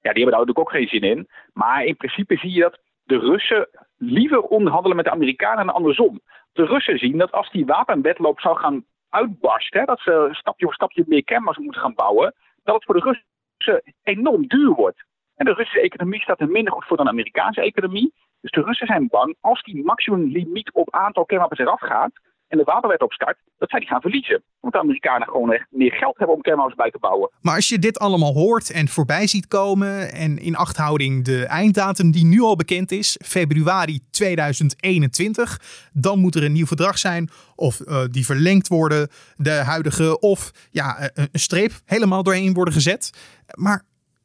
Ja, 0.00 0.12
die 0.12 0.22
hebben 0.22 0.30
daar 0.30 0.46
natuurlijk 0.46 0.58
ook 0.58 0.70
geen 0.70 0.88
zin 0.88 1.02
in. 1.02 1.28
Maar 1.52 1.84
in 1.84 1.96
principe 1.96 2.36
zie 2.36 2.52
je 2.52 2.60
dat 2.60 2.78
de 3.04 3.18
Russen 3.18 3.68
liever 3.96 4.40
onderhandelen 4.40 4.96
met 4.96 5.04
de 5.04 5.10
Amerikanen 5.10 5.66
dan 5.66 5.74
andersom. 5.74 6.20
De 6.52 6.64
Russen 6.64 6.98
zien 6.98 7.18
dat 7.18 7.32
als 7.32 7.50
die 7.50 7.66
wapenwetloop 7.66 8.40
zou 8.40 8.58
gaan 8.58 8.84
uitbarsten, 9.08 9.86
dat 9.86 10.00
ze 10.00 10.28
stapje 10.30 10.64
voor 10.64 10.74
stapje 10.74 11.04
meer 11.06 11.24
kernmachten 11.24 11.64
moeten 11.64 11.82
gaan 11.82 11.94
bouwen, 11.94 12.34
dat 12.64 12.74
het 12.74 12.84
voor 12.84 12.94
de 12.94 13.00
Russen 13.00 13.94
enorm 14.02 14.46
duur 14.46 14.74
wordt. 14.74 15.04
En 15.34 15.44
de 15.44 15.52
Russische 15.52 15.80
economie 15.80 16.20
staat 16.20 16.40
er 16.40 16.48
minder 16.48 16.72
goed 16.72 16.84
voor 16.84 16.96
dan 16.96 17.06
de 17.06 17.12
Amerikaanse 17.12 17.60
economie. 17.60 18.14
Dus 18.40 18.50
de 18.50 18.62
Russen 18.62 18.86
zijn 18.86 19.08
bang 19.08 19.36
als 19.40 19.62
die 19.62 19.84
maximumlimiet 19.84 20.72
op 20.72 20.94
aantal 20.94 21.24
kernwapens 21.24 21.60
eraf 21.60 21.80
gaat 21.80 22.12
en 22.48 22.58
de 22.58 22.64
wapenwet 22.64 23.02
opstart, 23.02 23.38
dat 23.58 23.70
zij 23.70 23.78
die 23.78 23.88
gaan 23.88 24.00
verliezen. 24.00 24.42
Want 24.60 24.72
de 24.72 24.80
Amerikanen 24.80 25.28
gewoon 25.28 25.52
echt 25.52 25.66
meer 25.70 25.92
geld 25.92 26.18
hebben 26.18 26.36
om 26.36 26.42
kernwapens 26.42 26.74
bij 26.74 26.90
te 26.90 26.98
bouwen. 26.98 27.30
Maar 27.40 27.54
als 27.54 27.68
je 27.68 27.78
dit 27.78 27.98
allemaal 27.98 28.32
hoort 28.32 28.70
en 28.70 28.88
voorbij 28.88 29.26
ziet 29.26 29.48
komen 29.48 30.12
en 30.12 30.38
in 30.38 30.56
achthouding 30.56 31.24
de 31.24 31.46
einddatum 31.46 32.10
die 32.10 32.24
nu 32.24 32.40
al 32.40 32.56
bekend 32.56 32.90
is, 32.90 33.20
februari 33.24 34.00
2021, 34.10 35.58
dan 35.92 36.18
moet 36.18 36.34
er 36.34 36.44
een 36.44 36.52
nieuw 36.52 36.66
verdrag 36.66 36.98
zijn 36.98 37.28
of 37.56 37.80
uh, 37.80 38.04
die 38.10 38.26
verlengd 38.26 38.68
worden, 38.68 39.08
de 39.36 39.50
huidige 39.50 40.20
of 40.20 40.68
ja, 40.70 40.96
eh, 40.98 41.24
een 41.32 41.40
streep 41.40 41.72
helemaal 41.84 42.22
doorheen 42.22 42.54
worden 42.54 42.74
gezet. 42.74 43.10
Maar 43.54 43.82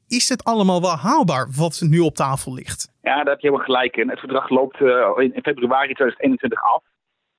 is 0.07 0.29
het 0.29 0.43
allemaal 0.43 0.81
wel 0.81 0.95
haalbaar 0.95 1.47
wat 1.57 1.81
nu 1.85 1.99
op 1.99 2.15
tafel 2.15 2.53
ligt? 2.53 2.91
Ja, 3.01 3.15
daar 3.15 3.33
heb 3.33 3.39
je 3.39 3.47
helemaal 3.47 3.65
gelijk 3.65 3.97
in. 3.97 4.09
Het 4.09 4.19
verdrag 4.19 4.49
loopt 4.49 4.79
uh, 4.79 4.89
in 5.17 5.41
februari 5.43 5.93
2021 5.93 6.63
af. 6.73 6.83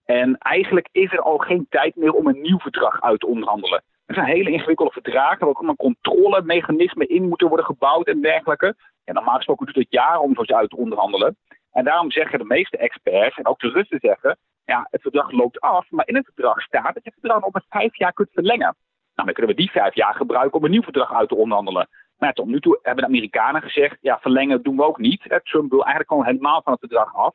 En 0.04 0.38
eigenlijk 0.38 0.88
is 0.92 1.12
er 1.12 1.20
al 1.20 1.38
geen 1.38 1.66
tijd 1.68 1.96
meer 1.96 2.12
om 2.12 2.26
een 2.26 2.40
nieuw 2.40 2.58
verdrag 2.58 3.02
uit 3.02 3.20
te 3.20 3.26
onderhandelen. 3.26 3.82
Het 4.06 4.16
zijn 4.16 4.28
hele 4.28 4.50
ingewikkelde 4.50 4.92
verdragen 4.92 5.38
waar 5.38 5.48
ook 5.48 5.62
een 5.62 5.76
controlemechanisme 5.76 7.06
in 7.06 7.28
moeten 7.28 7.48
worden 7.48 7.66
gebouwd 7.66 8.06
en 8.06 8.20
dergelijke. 8.20 8.74
En 9.04 9.14
normaal 9.14 9.36
gesproken 9.36 9.64
duurt 9.66 9.78
het 9.78 9.92
jaren 9.92 10.20
om 10.20 10.34
zoiets 10.34 10.52
uit 10.52 10.70
te 10.70 10.76
onderhandelen. 10.76 11.36
En 11.72 11.84
daarom 11.84 12.10
zeggen 12.10 12.38
de 12.38 12.44
meeste 12.44 12.76
experts, 12.76 13.36
en 13.36 13.46
ook 13.46 13.60
de 13.60 13.68
Russen 13.68 13.98
zeggen, 14.00 14.38
ja, 14.64 14.86
het 14.90 15.00
verdrag 15.00 15.30
loopt 15.30 15.60
af, 15.60 15.90
maar 15.90 16.08
in 16.08 16.16
het 16.16 16.24
verdrag 16.24 16.62
staat 16.62 16.94
dat 16.94 17.04
je 17.04 17.10
het 17.10 17.18
verdrag 17.20 17.40
nog 17.40 17.52
met 17.52 17.64
vijf 17.68 17.96
jaar 17.96 18.12
kunt 18.12 18.30
verlengen. 18.32 18.76
Nou, 19.14 19.26
dan 19.26 19.32
kunnen 19.32 19.54
we 19.54 19.62
die 19.62 19.70
vijf 19.70 19.94
jaar 19.94 20.14
gebruiken 20.14 20.58
om 20.58 20.64
een 20.64 20.70
nieuw 20.70 20.82
verdrag 20.82 21.14
uit 21.14 21.28
te 21.28 21.34
onderhandelen. 21.34 21.88
Maar 22.18 22.32
tot 22.32 22.46
nu 22.46 22.60
toe 22.60 22.78
hebben 22.82 23.04
de 23.04 23.10
Amerikanen 23.10 23.62
gezegd, 23.62 23.98
ja, 24.00 24.18
verlengen 24.18 24.62
doen 24.62 24.76
we 24.76 24.84
ook 24.84 24.98
niet. 24.98 25.20
Trump 25.20 25.70
wil 25.70 25.80
eigenlijk 25.80 26.08
gewoon 26.08 26.24
helemaal 26.24 26.62
van 26.62 26.72
het 26.72 26.80
verdrag 26.80 27.14
af. 27.14 27.34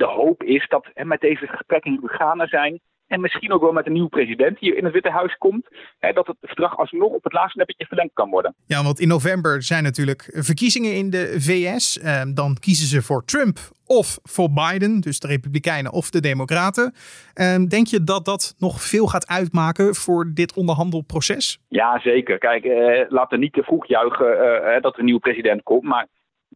De 0.00 0.06
hoop 0.06 0.42
is 0.42 0.68
dat 0.68 0.86
hè, 0.94 1.04
met 1.04 1.20
deze 1.20 1.46
gesprekken 1.46 1.90
die 1.90 2.08
gaande 2.08 2.46
zijn, 2.46 2.80
en 3.06 3.20
misschien 3.20 3.52
ook 3.52 3.60
wel 3.60 3.72
met 3.72 3.86
een 3.86 3.92
nieuwe 3.92 4.08
president 4.08 4.58
die 4.58 4.76
in 4.76 4.84
het 4.84 4.92
Witte 4.92 5.10
Huis 5.10 5.36
komt, 5.38 5.66
hè, 5.98 6.12
dat 6.12 6.26
het 6.26 6.36
verdrag 6.40 6.76
alsnog 6.76 7.12
op 7.12 7.24
het 7.24 7.32
laatste 7.32 7.58
nippertje 7.58 7.86
verlengd 7.86 8.12
kan 8.14 8.30
worden. 8.30 8.54
Ja, 8.66 8.82
want 8.82 9.00
in 9.00 9.08
november 9.08 9.62
zijn 9.62 9.82
natuurlijk 9.82 10.30
verkiezingen 10.32 10.94
in 10.94 11.10
de 11.10 11.34
VS. 11.40 11.98
Eh, 11.98 12.22
dan 12.34 12.56
kiezen 12.60 12.86
ze 12.86 13.02
voor 13.02 13.24
Trump 13.24 13.58
of 13.86 14.18
voor 14.22 14.48
Biden, 14.52 15.00
dus 15.00 15.18
de 15.18 15.26
Republikeinen 15.26 15.92
of 15.92 16.10
de 16.10 16.20
Democraten. 16.20 16.94
Eh, 17.34 17.56
denk 17.56 17.86
je 17.86 18.04
dat 18.04 18.24
dat 18.24 18.54
nog 18.58 18.82
veel 18.82 19.06
gaat 19.06 19.28
uitmaken 19.28 19.94
voor 19.94 20.30
dit 20.34 20.56
onderhandelproces? 20.56 21.58
Ja, 21.68 22.00
zeker. 22.00 22.38
Kijk, 22.38 22.64
eh, 22.64 23.04
laten 23.08 23.38
we 23.38 23.44
niet 23.44 23.52
te 23.52 23.62
vroeg 23.62 23.86
juichen 23.86 24.32
eh, 24.32 24.82
dat 24.82 24.92
er 24.92 24.98
een 24.98 25.04
nieuwe 25.04 25.20
president 25.20 25.62
komt, 25.62 25.82
maar 25.82 26.06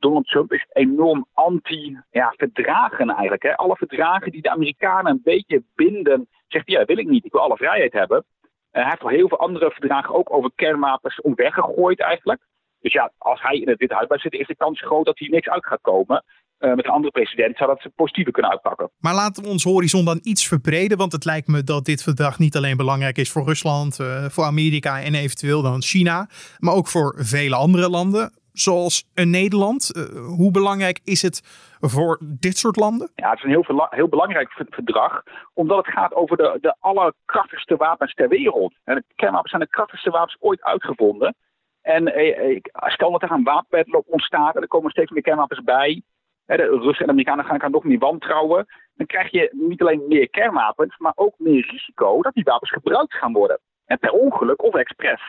Donald 0.05 0.27
Trump 0.27 0.53
is 0.53 0.67
enorm 0.73 1.27
anti-verdragen 1.33 3.09
eigenlijk. 3.09 3.43
Hè. 3.43 3.57
Alle 3.57 3.77
verdragen 3.77 4.33
die 4.33 4.43
de 4.43 4.51
Amerikanen 4.51 5.13
een 5.13 5.21
beetje 5.25 5.63
binden, 5.75 6.29
zegt 6.49 6.67
hij, 6.67 6.79
ja, 6.79 6.85
wil 6.85 6.99
ik 6.99 7.09
niet. 7.09 7.25
Ik 7.25 7.33
wil 7.33 7.41
alle 7.41 7.57
vrijheid 7.57 7.93
hebben. 7.93 8.25
Uh, 8.27 8.51
hij 8.71 8.85
heeft 8.85 9.03
al 9.03 9.09
heel 9.09 9.29
veel 9.29 9.39
andere 9.39 9.71
verdragen 9.71 10.15
ook 10.15 10.33
over 10.33 10.51
kernwapens 10.55 11.21
omweggegooid 11.21 12.01
eigenlijk. 12.01 12.41
Dus 12.81 12.93
ja, 12.93 13.13
als 13.19 13.43
hij 13.43 13.57
in 13.57 13.69
het 13.69 13.79
Witte 13.79 13.95
Huis 13.95 14.07
blijft 14.07 14.23
zitten, 14.23 14.41
is 14.41 14.47
de 14.47 14.57
kans 14.57 14.81
groot 14.81 15.05
dat 15.05 15.19
hij 15.19 15.29
niks 15.29 15.49
uit 15.49 15.67
gaat 15.67 15.81
komen. 15.81 16.25
Uh, 16.59 16.75
met 16.75 16.85
een 16.85 16.91
andere 16.91 17.13
president 17.13 17.57
zou 17.57 17.71
dat 17.71 17.81
ze 17.81 17.89
positiever 17.89 18.33
kunnen 18.33 18.51
uitpakken. 18.51 18.91
Maar 18.99 19.15
laten 19.15 19.43
we 19.43 19.49
ons 19.49 19.65
horizon 19.65 20.05
dan 20.05 20.21
iets 20.23 20.49
verbreden. 20.49 20.99
Want 20.99 21.13
het 21.13 21.25
lijkt 21.25 21.49
me 21.49 21.65
dat 21.65 21.85
dit 21.85 22.03
verdrag 22.03 22.39
niet 22.39 22.57
alleen 22.57 22.77
belangrijk 22.77 23.19
is 23.19 23.31
voor 23.31 23.45
Rusland, 23.45 23.99
uh, 23.99 24.25
voor 24.25 24.45
Amerika 24.45 25.03
en 25.03 25.15
eventueel 25.15 25.63
dan 25.63 25.83
China. 25.83 26.29
Maar 26.59 26.75
ook 26.75 26.89
voor 26.89 27.15
vele 27.19 27.57
andere 27.57 27.89
landen 27.89 28.43
zoals 28.55 29.11
een 29.15 29.31
Nederland? 29.31 29.97
Uh, 29.97 30.27
hoe 30.27 30.51
belangrijk 30.51 31.01
is 31.05 31.23
het 31.23 31.41
voor 31.81 32.19
dit 32.21 32.57
soort 32.57 32.77
landen? 32.77 33.11
Ja, 33.15 33.31
het 33.31 33.39
is 33.39 33.45
een 33.45 33.51
heel, 33.51 33.87
heel 33.91 34.09
belangrijk 34.09 34.53
verdrag, 34.53 35.23
omdat 35.55 35.77
het 35.77 35.95
gaat 35.95 36.15
over 36.15 36.37
de, 36.37 36.59
de 36.61 36.77
allerkrachtigste 36.81 37.77
wapens 37.77 38.15
ter 38.15 38.29
wereld. 38.29 38.75
En 38.85 38.95
de 38.95 39.05
kernwapens 39.15 39.51
zijn 39.51 39.63
de 39.63 39.69
krachtigste 39.69 40.11
wapens 40.11 40.37
ooit 40.41 40.63
uitgevonden. 40.63 41.35
En 41.83 42.15
eh, 42.15 42.61
stel 42.73 43.11
dat 43.11 43.23
er 43.23 43.31
een 43.31 43.45
wapenwetloop 43.45 44.07
ontstaat 44.09 44.57
en 44.57 44.63
er 44.63 44.69
komen 44.69 44.91
steeds 44.91 45.11
meer 45.11 45.23
kernwapens 45.23 45.63
bij. 45.63 46.03
De 46.47 46.79
Russen 46.83 47.05
en 47.05 47.11
Amerikanen 47.11 47.45
gaan 47.45 47.55
elkaar 47.55 47.71
nog 47.71 47.85
meer 47.85 47.99
wantrouwen. 47.99 48.67
Dan 48.95 49.07
krijg 49.07 49.31
je 49.31 49.49
niet 49.53 49.81
alleen 49.81 50.05
meer 50.09 50.31
kernwapens, 50.31 50.99
maar 50.99 51.13
ook 51.15 51.35
meer 51.39 51.67
risico 51.71 52.23
dat 52.23 52.35
die 52.35 52.45
wapens 52.45 52.71
gebruikt 52.71 53.15
gaan 53.15 53.33
worden. 53.33 53.61
En 53.87 53.99
per 53.99 54.11
ongeluk 54.11 54.63
of 54.63 54.75
expres. 54.75 55.21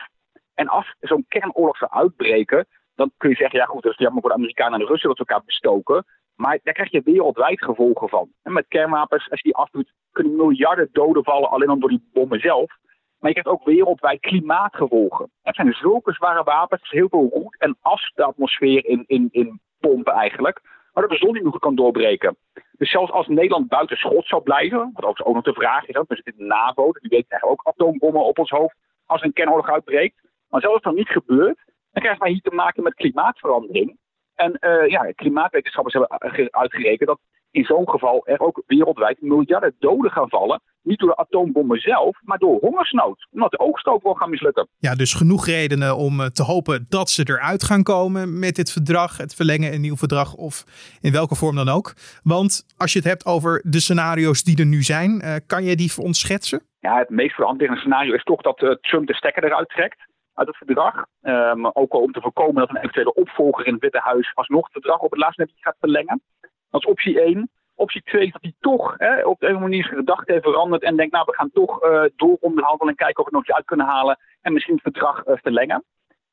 En 0.54 0.68
als 0.68 0.94
zo'n 1.00 1.24
kernoorlog 1.28 1.76
zou 1.76 1.90
uitbreken, 1.90 2.66
dan 2.96 3.12
kun 3.16 3.30
je 3.30 3.36
zeggen, 3.36 3.58
ja 3.58 3.64
goed, 3.64 3.82
dat 3.82 3.92
is 3.92 3.98
jammer 3.98 4.20
voor 4.20 4.30
de 4.30 4.36
Amerikanen 4.36 4.72
en 4.72 4.78
de 4.78 4.86
Russen 4.86 5.08
dat 5.08 5.18
ze 5.18 5.24
elkaar 5.24 5.44
bestoken. 5.44 6.04
Maar 6.34 6.58
daar 6.62 6.74
krijg 6.74 6.90
je 6.90 7.02
wereldwijd 7.04 7.64
gevolgen 7.64 8.08
van. 8.08 8.28
En 8.42 8.52
met 8.52 8.68
kernwapens, 8.68 9.30
als 9.30 9.40
je 9.40 9.48
die 9.48 9.56
afdoet, 9.56 9.92
kunnen 10.12 10.36
miljarden 10.36 10.88
doden 10.92 11.24
vallen 11.24 11.50
alleen 11.50 11.68
al 11.68 11.78
door 11.78 11.88
die 11.88 12.08
bommen 12.12 12.40
zelf. 12.40 12.76
Maar 13.18 13.30
je 13.30 13.40
krijgt 13.40 13.60
ook 13.60 13.64
wereldwijd 13.64 14.20
klimaatgevolgen. 14.20 15.30
Het 15.42 15.54
zijn 15.54 15.72
zulke 15.72 16.12
zware 16.12 16.42
wapens, 16.42 16.90
heel 16.90 17.08
veel 17.08 17.30
roet 17.32 17.56
en 17.58 17.76
as 17.80 18.12
de 18.14 18.24
atmosfeer 18.24 18.86
in, 18.86 19.04
in, 19.06 19.28
in 19.30 19.60
pompen 19.80 20.12
eigenlijk. 20.12 20.60
Maar 20.92 21.02
dat 21.02 21.18
de 21.18 21.26
zon 21.26 21.32
niet 21.32 21.42
meer 21.42 21.58
kan 21.58 21.74
doorbreken. 21.74 22.36
Dus 22.72 22.90
zelfs 22.90 23.12
als 23.12 23.26
Nederland 23.26 23.68
buiten 23.68 23.96
schot 23.96 24.26
zou 24.26 24.42
blijven, 24.42 24.90
wat 24.94 25.04
ook, 25.04 25.28
ook 25.28 25.34
nog 25.34 25.44
de 25.44 25.52
vraag 25.52 25.86
is, 25.86 25.94
we 25.94 26.14
zitten 26.14 26.32
in 26.32 26.38
de 26.38 26.44
NAVO, 26.44 26.92
dus 26.92 27.02
die 27.02 27.10
weet 27.10 27.26
krijgen 27.26 27.48
ook 27.48 27.60
atoombommen 27.64 28.24
op 28.24 28.38
ons 28.38 28.50
hoofd 28.50 28.76
als 29.06 29.22
een 29.22 29.32
kernoorlog 29.32 29.70
uitbreekt. 29.70 30.20
Maar 30.48 30.60
zelfs 30.60 30.74
als 30.74 30.84
dat 30.84 30.94
niet 30.94 31.08
gebeurt, 31.08 31.64
dan 31.96 32.04
krijgen 32.04 32.24
wij 32.24 32.32
hier 32.32 32.50
te 32.50 32.54
maken 32.54 32.82
met 32.82 32.94
klimaatverandering. 32.94 33.96
En 34.34 34.56
uh, 34.60 34.88
ja, 34.88 35.12
klimaatwetenschappers 35.12 35.94
hebben 35.94 36.52
uitgerekend 36.52 37.08
dat 37.08 37.20
in 37.50 37.64
zo'n 37.64 37.88
geval 37.88 38.26
er 38.26 38.40
ook 38.40 38.62
wereldwijd 38.66 39.20
miljarden 39.20 39.74
doden 39.78 40.10
gaan 40.10 40.28
vallen. 40.28 40.60
Niet 40.82 40.98
door 40.98 41.08
de 41.08 41.16
atoombommen 41.16 41.80
zelf, 41.80 42.18
maar 42.22 42.38
door 42.38 42.58
hongersnood. 42.60 43.26
Omdat 43.30 43.50
de 43.50 43.58
oogst 43.58 43.86
ook 43.86 44.02
wel 44.02 44.14
gaan 44.14 44.30
mislukken. 44.30 44.68
Ja, 44.78 44.94
dus 44.94 45.14
genoeg 45.14 45.46
redenen 45.46 45.96
om 45.96 46.20
eh, 46.20 46.26
te 46.26 46.42
hopen 46.42 46.86
dat 46.88 47.10
ze 47.10 47.22
eruit 47.28 47.64
gaan 47.64 47.82
komen 47.82 48.38
met 48.38 48.54
dit 48.54 48.72
verdrag. 48.72 49.16
Het 49.16 49.34
verlengen 49.34 49.72
een 49.72 49.80
nieuw 49.80 49.96
verdrag 49.96 50.34
of 50.34 50.64
in 51.00 51.12
welke 51.12 51.34
vorm 51.34 51.56
dan 51.56 51.68
ook. 51.68 51.94
Want 52.22 52.74
als 52.76 52.92
je 52.92 52.98
het 52.98 53.08
hebt 53.08 53.26
over 53.26 53.62
de 53.64 53.80
scenario's 53.80 54.42
die 54.42 54.58
er 54.58 54.66
nu 54.66 54.82
zijn, 54.82 55.22
uh, 55.24 55.34
kan 55.46 55.64
je 55.64 55.76
die 55.76 55.92
voor 55.92 56.04
ons 56.04 56.20
schetsen? 56.20 56.62
Ja, 56.80 56.98
het 56.98 57.10
meest 57.10 57.34
verantwoorde 57.34 57.76
scenario 57.76 58.14
is 58.14 58.22
toch 58.22 58.42
dat 58.42 58.62
uh, 58.62 58.70
Trump 58.70 59.06
de 59.06 59.14
stekker 59.14 59.44
eruit 59.44 59.68
trekt 59.68 60.06
uit 60.36 60.48
het 60.48 60.56
verdrag. 60.56 61.06
Um, 61.22 61.66
ook 61.66 61.94
om 61.94 62.12
te 62.12 62.20
voorkomen 62.20 62.54
dat 62.54 62.68
een 62.68 62.76
eventuele 62.76 63.14
opvolger 63.14 63.66
in 63.66 63.72
het 63.72 63.82
Witte 63.82 64.00
Huis 64.02 64.30
alsnog 64.34 64.62
het 64.62 64.72
verdrag 64.72 65.00
op 65.00 65.10
het 65.10 65.20
laatste 65.20 65.42
net 65.42 65.50
gaat 65.54 65.76
verlengen. 65.80 66.22
Dat 66.70 66.80
is 66.80 66.86
optie 66.86 67.20
1. 67.20 67.50
Optie 67.74 68.02
2 68.02 68.26
is 68.26 68.32
dat 68.32 68.42
hij 68.42 68.54
toch 68.60 68.94
hè, 68.98 69.24
op 69.24 69.40
de 69.40 69.46
een 69.46 69.60
manier 69.60 69.84
zijn 69.84 69.96
gedachte 69.96 70.32
heeft 70.32 70.44
veranderd 70.44 70.82
en 70.82 70.96
denkt, 70.96 71.12
nou 71.12 71.24
we 71.26 71.34
gaan 71.34 71.50
toch 71.52 71.84
uh, 71.84 72.02
door 72.16 72.36
onderhandelen 72.40 72.88
en 72.88 72.94
kijken 72.94 73.24
of 73.24 73.30
we 73.30 73.36
het 73.36 73.38
nog 73.38 73.42
iets 73.42 73.52
uit 73.52 73.64
kunnen 73.64 73.86
halen 73.86 74.18
en 74.40 74.52
misschien 74.52 74.74
het 74.74 74.82
verdrag 74.82 75.26
uh, 75.26 75.34
verlengen. 75.42 75.84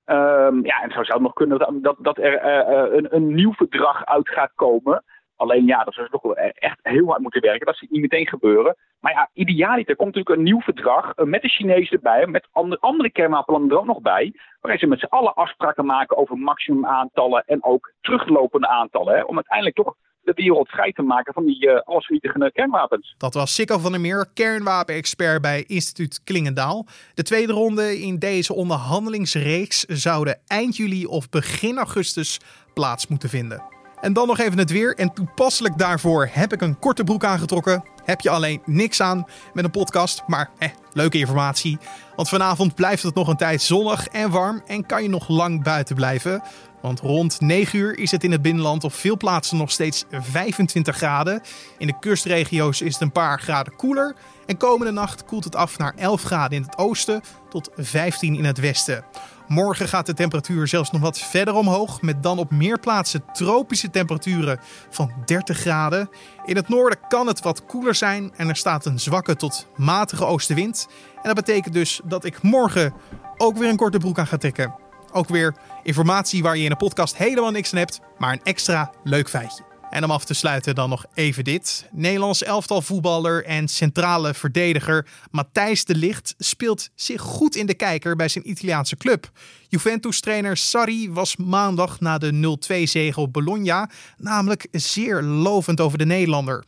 Um, 0.06 0.66
ja, 0.66 0.82
en 0.82 0.92
zo 0.92 1.04
zou 1.04 1.14
het 1.14 1.22
nog 1.22 1.34
kunnen 1.34 1.60
dat, 1.60 1.70
dat, 1.74 1.96
dat 2.00 2.18
er 2.18 2.34
uh, 2.34 2.96
een, 2.96 3.16
een 3.16 3.34
nieuw 3.34 3.54
verdrag 3.54 4.06
uit 4.06 4.30
gaat 4.30 4.52
komen. 4.56 5.04
Alleen 5.36 5.66
ja, 5.66 5.84
dat 5.84 5.94
zou 5.94 6.10
toch 6.10 6.22
wel 6.22 6.36
echt 6.36 6.80
heel 6.82 7.08
hard 7.08 7.22
moeten 7.22 7.42
werken. 7.42 7.66
Dat 7.66 7.78
ziet 7.78 7.92
niet 7.92 8.02
meteen 8.02 8.28
gebeuren. 8.28 8.76
Maar 9.00 9.12
ja, 9.12 9.30
idealiter 9.34 9.96
komt 9.96 10.16
natuurlijk 10.16 10.38
een 10.38 10.44
nieuw 10.44 10.62
verdrag 10.62 11.14
eh, 11.14 11.26
met 11.26 11.42
de 11.42 11.50
Chinezen 11.50 11.96
erbij, 11.96 12.28
met 12.28 12.48
andere, 12.52 12.82
andere 12.82 13.12
kernwapenlanden 13.12 13.72
er 13.72 13.78
ook 13.78 13.86
nog 13.86 14.02
bij. 14.02 14.34
Waarin 14.62 14.80
ze 14.80 14.88
met 14.88 15.00
z'n 15.00 15.06
allen 15.06 15.34
afspraken 15.34 15.86
maken 15.86 16.18
over 16.18 16.38
maximumaantallen 16.38 17.44
en 17.46 17.64
ook 17.64 17.92
teruglopende 18.02 18.68
aantallen. 18.68 19.16
Hè, 19.16 19.24
om 19.24 19.36
uiteindelijk 19.36 19.76
toch 19.76 19.96
de 20.24 20.34
wereld 20.36 20.70
vrij 20.70 20.92
te 20.92 21.02
maken 21.02 21.34
van 21.34 21.46
die 21.46 21.68
uh, 21.68 21.80
allesvernietigende 21.80 22.52
kernwapens. 22.52 23.16
Dat 23.18 23.34
was 23.34 23.56
Sikko 23.56 23.78
van 23.78 23.92
der 23.92 24.02
Meer, 24.02 24.28
kernwapenexpert 24.34 25.42
bij 25.42 25.64
instituut 25.68 26.24
Klingendaal. 26.24 26.86
De 27.14 27.24
tweede 27.24 27.54
ronde 27.54 28.00
in 28.00 28.20
deze 28.20 28.54
onderhandelingsreeks 28.54 29.80
zouden 29.86 30.40
eind 30.48 30.78
juli 30.78 31.06
of 31.06 31.30
begin 31.30 31.78
augustus 31.78 32.40
plaats 32.74 33.08
moeten 33.08 33.30
vinden. 33.30 33.73
En 34.04 34.14
dan 34.14 34.28
nog 34.28 34.40
even 34.40 34.58
het 34.58 34.72
weer. 34.72 34.96
En 34.98 35.14
toepasselijk 35.14 35.78
daarvoor 35.78 36.30
heb 36.32 36.54
ik 36.54 36.62
een 36.62 36.80
korte 36.80 37.04
broek 37.04 37.24
aangetrokken. 37.24 37.84
Heb 38.06 38.22
je 38.22 38.30
alleen 38.30 38.62
niks 38.66 39.02
aan 39.02 39.26
met 39.54 39.64
een 39.64 39.72
podcast, 39.72 40.24
maar 40.28 40.50
eh, 40.58 40.70
leuke 40.94 41.18
informatie. 41.18 41.78
Want 42.16 42.30
vanavond 42.30 42.76
blijft 42.76 43.04
het 43.04 43.16
nog 43.16 43.28
een 43.28 43.38
tijd 43.38 43.62
zonnig 43.62 44.08
en 44.08 44.30
warm 44.30 44.62
en 44.68 44.86
kan 44.86 45.04
je 45.04 45.10
nog 45.10 45.28
lang 45.28 45.64
buiten 45.64 45.96
blijven. 45.96 46.44
Want 46.84 47.00
rond 47.00 47.42
9 47.42 47.80
uur 47.80 47.98
is 47.98 48.12
het 48.12 48.24
in 48.24 48.32
het 48.32 48.42
binnenland 48.42 48.84
op 48.84 48.94
veel 48.94 49.18
plaatsen 49.18 49.58
nog 49.58 49.72
steeds 49.72 50.06
25 50.10 50.96
graden. 50.96 51.42
In 51.78 51.88
de 51.88 52.00
kustregio's 52.00 52.82
is 52.82 52.94
het 52.94 53.02
een 53.02 53.12
paar 53.12 53.40
graden 53.40 53.76
koeler. 53.76 54.16
En 54.46 54.58
komende 54.58 54.92
nacht 54.92 55.26
koelt 55.26 55.44
het 55.44 55.56
af 55.56 55.78
naar 55.78 55.94
11 55.96 56.24
graden 56.24 56.58
in 56.58 56.64
het 56.64 56.78
oosten 56.78 57.22
tot 57.50 57.70
15 57.76 58.36
in 58.36 58.46
het 58.46 58.58
westen. 58.58 59.06
Morgen 59.48 59.88
gaat 59.88 60.06
de 60.06 60.14
temperatuur 60.14 60.68
zelfs 60.68 60.92
nog 60.92 61.02
wat 61.02 61.20
verder 61.20 61.54
omhoog, 61.54 62.02
met 62.02 62.24
dan 62.24 62.40
op 62.40 62.52
meer 62.52 62.80
plaatsen 62.80 63.24
tropische 63.34 63.90
temperaturen 63.90 64.60
van 64.90 65.12
30 65.26 65.58
graden. 65.58 66.10
In 66.46 66.56
het 66.56 66.70
noorden 66.70 67.00
kan 67.08 67.28
het 67.28 67.42
wat 67.42 67.66
koeler 67.66 67.96
zijn 67.96 68.34
en 68.36 68.50
er 68.50 68.56
staat 68.56 68.86
een 68.86 69.00
zwakke 69.00 69.36
tot 69.36 69.68
matige 69.76 70.26
oostenwind. 70.26 70.88
En 71.16 71.34
dat 71.34 71.46
betekent 71.46 71.74
dus 71.74 72.02
dat 72.04 72.26
ik 72.26 72.42
morgen 72.42 72.94
ook 73.38 73.58
weer 73.58 73.70
een 73.70 73.76
korte 73.76 73.98
broek 73.98 74.20
aan 74.20 74.28
ga 74.28 74.38
trekken. 74.38 74.83
Ook 75.14 75.30
weer 75.30 75.56
informatie 75.84 76.44
waar 76.44 76.58
je 76.58 76.64
in 76.64 76.70
de 76.70 76.76
podcast 76.76 77.18
helemaal 77.18 77.52
niks 77.52 77.74
aan 77.74 77.80
hebt, 77.80 78.00
maar 78.18 78.34
een 78.34 78.44
extra 78.44 78.92
leuk 79.04 79.30
feitje. 79.30 79.64
En 79.90 80.04
om 80.04 80.12
af 80.12 80.26
te 80.26 80.34
sluiten 80.34 80.76
dan 80.76 80.90
nog 80.90 81.06
even 81.14 81.44
dit. 81.44 81.88
Nederlands 81.92 82.44
elftal 82.44 82.82
voetballer 82.82 83.46
en 83.46 83.68
centrale 83.68 84.34
verdediger 84.34 85.08
Matthijs 85.32 85.86
de 85.86 85.96
Ligt 85.96 86.36
speelt 86.38 86.90
zich 86.96 87.22
goed 87.22 87.56
in 87.56 87.66
de 87.66 87.74
kijker 87.74 88.16
bij 88.16 88.28
zijn 88.28 88.50
Italiaanse 88.50 88.98
club. 88.98 89.32
Juventus-trainer 89.68 90.58
Sarri 90.58 91.12
was 91.12 91.36
maandag 91.36 92.00
na 92.00 92.18
de 92.18 92.58
0-2 92.72 92.84
zege 92.84 93.20
op 93.20 93.34
Bologna 93.34 93.90
namelijk 94.18 94.68
zeer 94.72 95.22
lovend 95.22 95.82
over 95.82 95.98
de 95.98 96.06
Nederlander. 96.06 96.64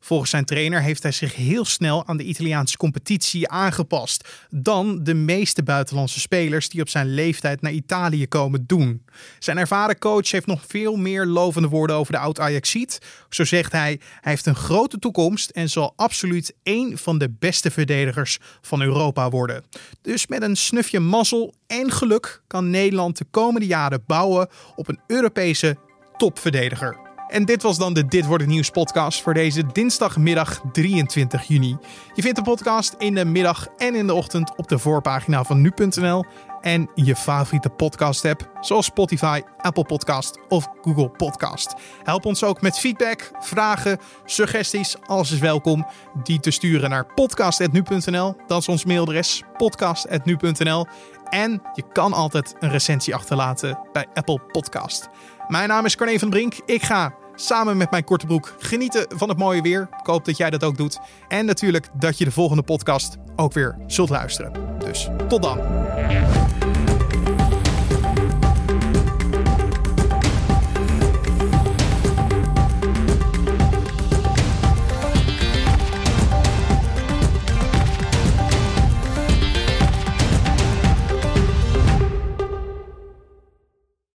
Volgens 0.00 0.30
zijn 0.30 0.44
trainer 0.44 0.82
heeft 0.82 1.02
hij 1.02 1.12
zich 1.12 1.34
heel 1.34 1.64
snel 1.64 2.06
aan 2.06 2.16
de 2.16 2.24
Italiaanse 2.24 2.76
competitie 2.76 3.48
aangepast 3.48 4.28
dan 4.50 5.04
de 5.04 5.14
meeste 5.14 5.62
buitenlandse 5.62 6.20
spelers 6.20 6.68
die 6.68 6.80
op 6.80 6.88
zijn 6.88 7.14
leeftijd 7.14 7.60
naar 7.60 7.72
Italië 7.72 8.28
komen 8.28 8.66
doen. 8.66 9.04
Zijn 9.38 9.58
ervaren 9.58 9.98
coach 9.98 10.30
heeft 10.30 10.46
nog 10.46 10.64
veel 10.66 10.96
meer 10.96 11.26
lovende 11.26 11.68
woorden 11.68 11.96
over 11.96 12.12
de 12.12 12.18
oud-Ajaxiet. 12.18 12.98
Zo 13.28 13.44
zegt 13.44 13.72
hij, 13.72 14.00
hij 14.20 14.32
heeft 14.32 14.46
een 14.46 14.54
grote 14.54 14.98
toekomst 14.98 15.50
en 15.50 15.68
zal 15.68 15.92
absoluut 15.96 16.54
één 16.62 16.98
van 16.98 17.18
de 17.18 17.30
beste 17.38 17.70
verdedigers 17.70 18.38
van 18.60 18.82
Europa 18.82 19.30
worden. 19.30 19.64
Dus 20.02 20.26
met 20.26 20.42
een 20.42 20.56
snufje 20.56 21.00
mazzel 21.00 21.54
en 21.66 21.90
geluk 21.90 22.42
kan 22.46 22.70
Nederland 22.70 23.18
de 23.18 23.26
komende 23.30 23.66
jaren 23.66 24.02
bouwen 24.06 24.48
op 24.76 24.88
een 24.88 25.00
Europese 25.06 25.76
topverdediger. 26.16 27.09
En 27.30 27.44
dit 27.44 27.62
was 27.62 27.78
dan 27.78 27.94
de 27.94 28.06
Dit 28.06 28.26
Wordt 28.26 28.42
Het 28.42 28.52
Nieuws 28.52 28.70
podcast 28.70 29.22
voor 29.22 29.34
deze 29.34 29.66
dinsdagmiddag 29.72 30.60
23 30.72 31.42
juni. 31.48 31.76
Je 32.14 32.22
vindt 32.22 32.36
de 32.36 32.42
podcast 32.42 32.94
in 32.98 33.14
de 33.14 33.24
middag 33.24 33.66
en 33.76 33.94
in 33.94 34.06
de 34.06 34.14
ochtend 34.14 34.56
op 34.56 34.68
de 34.68 34.78
voorpagina 34.78 35.44
van 35.44 35.60
nu.nl 35.60 36.24
en 36.60 36.90
je 36.94 37.16
favoriete 37.16 37.68
podcast 37.68 38.24
app 38.24 38.50
zoals 38.60 38.86
Spotify, 38.86 39.40
Apple 39.56 39.84
Podcast 39.84 40.38
of 40.48 40.68
Google 40.82 41.08
Podcast. 41.08 41.74
Help 42.02 42.24
ons 42.24 42.44
ook 42.44 42.60
met 42.60 42.78
feedback, 42.78 43.30
vragen, 43.38 43.98
suggesties, 44.24 44.96
alles 45.02 45.30
is 45.30 45.38
welkom. 45.38 45.86
Die 46.22 46.40
te 46.40 46.50
sturen 46.50 46.90
naar 46.90 47.06
podcast.nu.nl. 47.14 48.36
Dat 48.46 48.60
is 48.60 48.68
ons 48.68 48.84
mailadres 48.84 49.42
podcast.nu.nl. 49.56 50.86
En 51.28 51.62
je 51.74 51.82
kan 51.92 52.12
altijd 52.12 52.54
een 52.58 52.70
recensie 52.70 53.14
achterlaten 53.14 53.78
bij 53.92 54.06
Apple 54.14 54.38
Podcast. 54.38 55.08
Mijn 55.48 55.68
naam 55.68 55.84
is 55.84 55.96
Carne 55.96 56.18
van 56.18 56.30
Brink. 56.30 56.54
Ik 56.66 56.82
ga 56.82 57.14
samen 57.40 57.76
met 57.76 57.90
mijn 57.90 58.04
korte 58.04 58.26
broek 58.26 58.54
genieten 58.58 59.06
van 59.08 59.28
het 59.28 59.38
mooie 59.38 59.62
weer. 59.62 59.88
Ik 60.00 60.06
hoop 60.06 60.24
dat 60.24 60.36
jij 60.36 60.50
dat 60.50 60.64
ook 60.64 60.76
doet. 60.76 60.98
En 61.28 61.46
natuurlijk 61.46 61.88
dat 61.98 62.18
je 62.18 62.24
de 62.24 62.30
volgende 62.30 62.62
podcast 62.62 63.16
ook 63.36 63.52
weer 63.52 63.76
zult 63.86 64.08
luisteren. 64.10 64.52
Dus 64.78 65.08
tot 65.28 65.42
dan. 65.42 65.58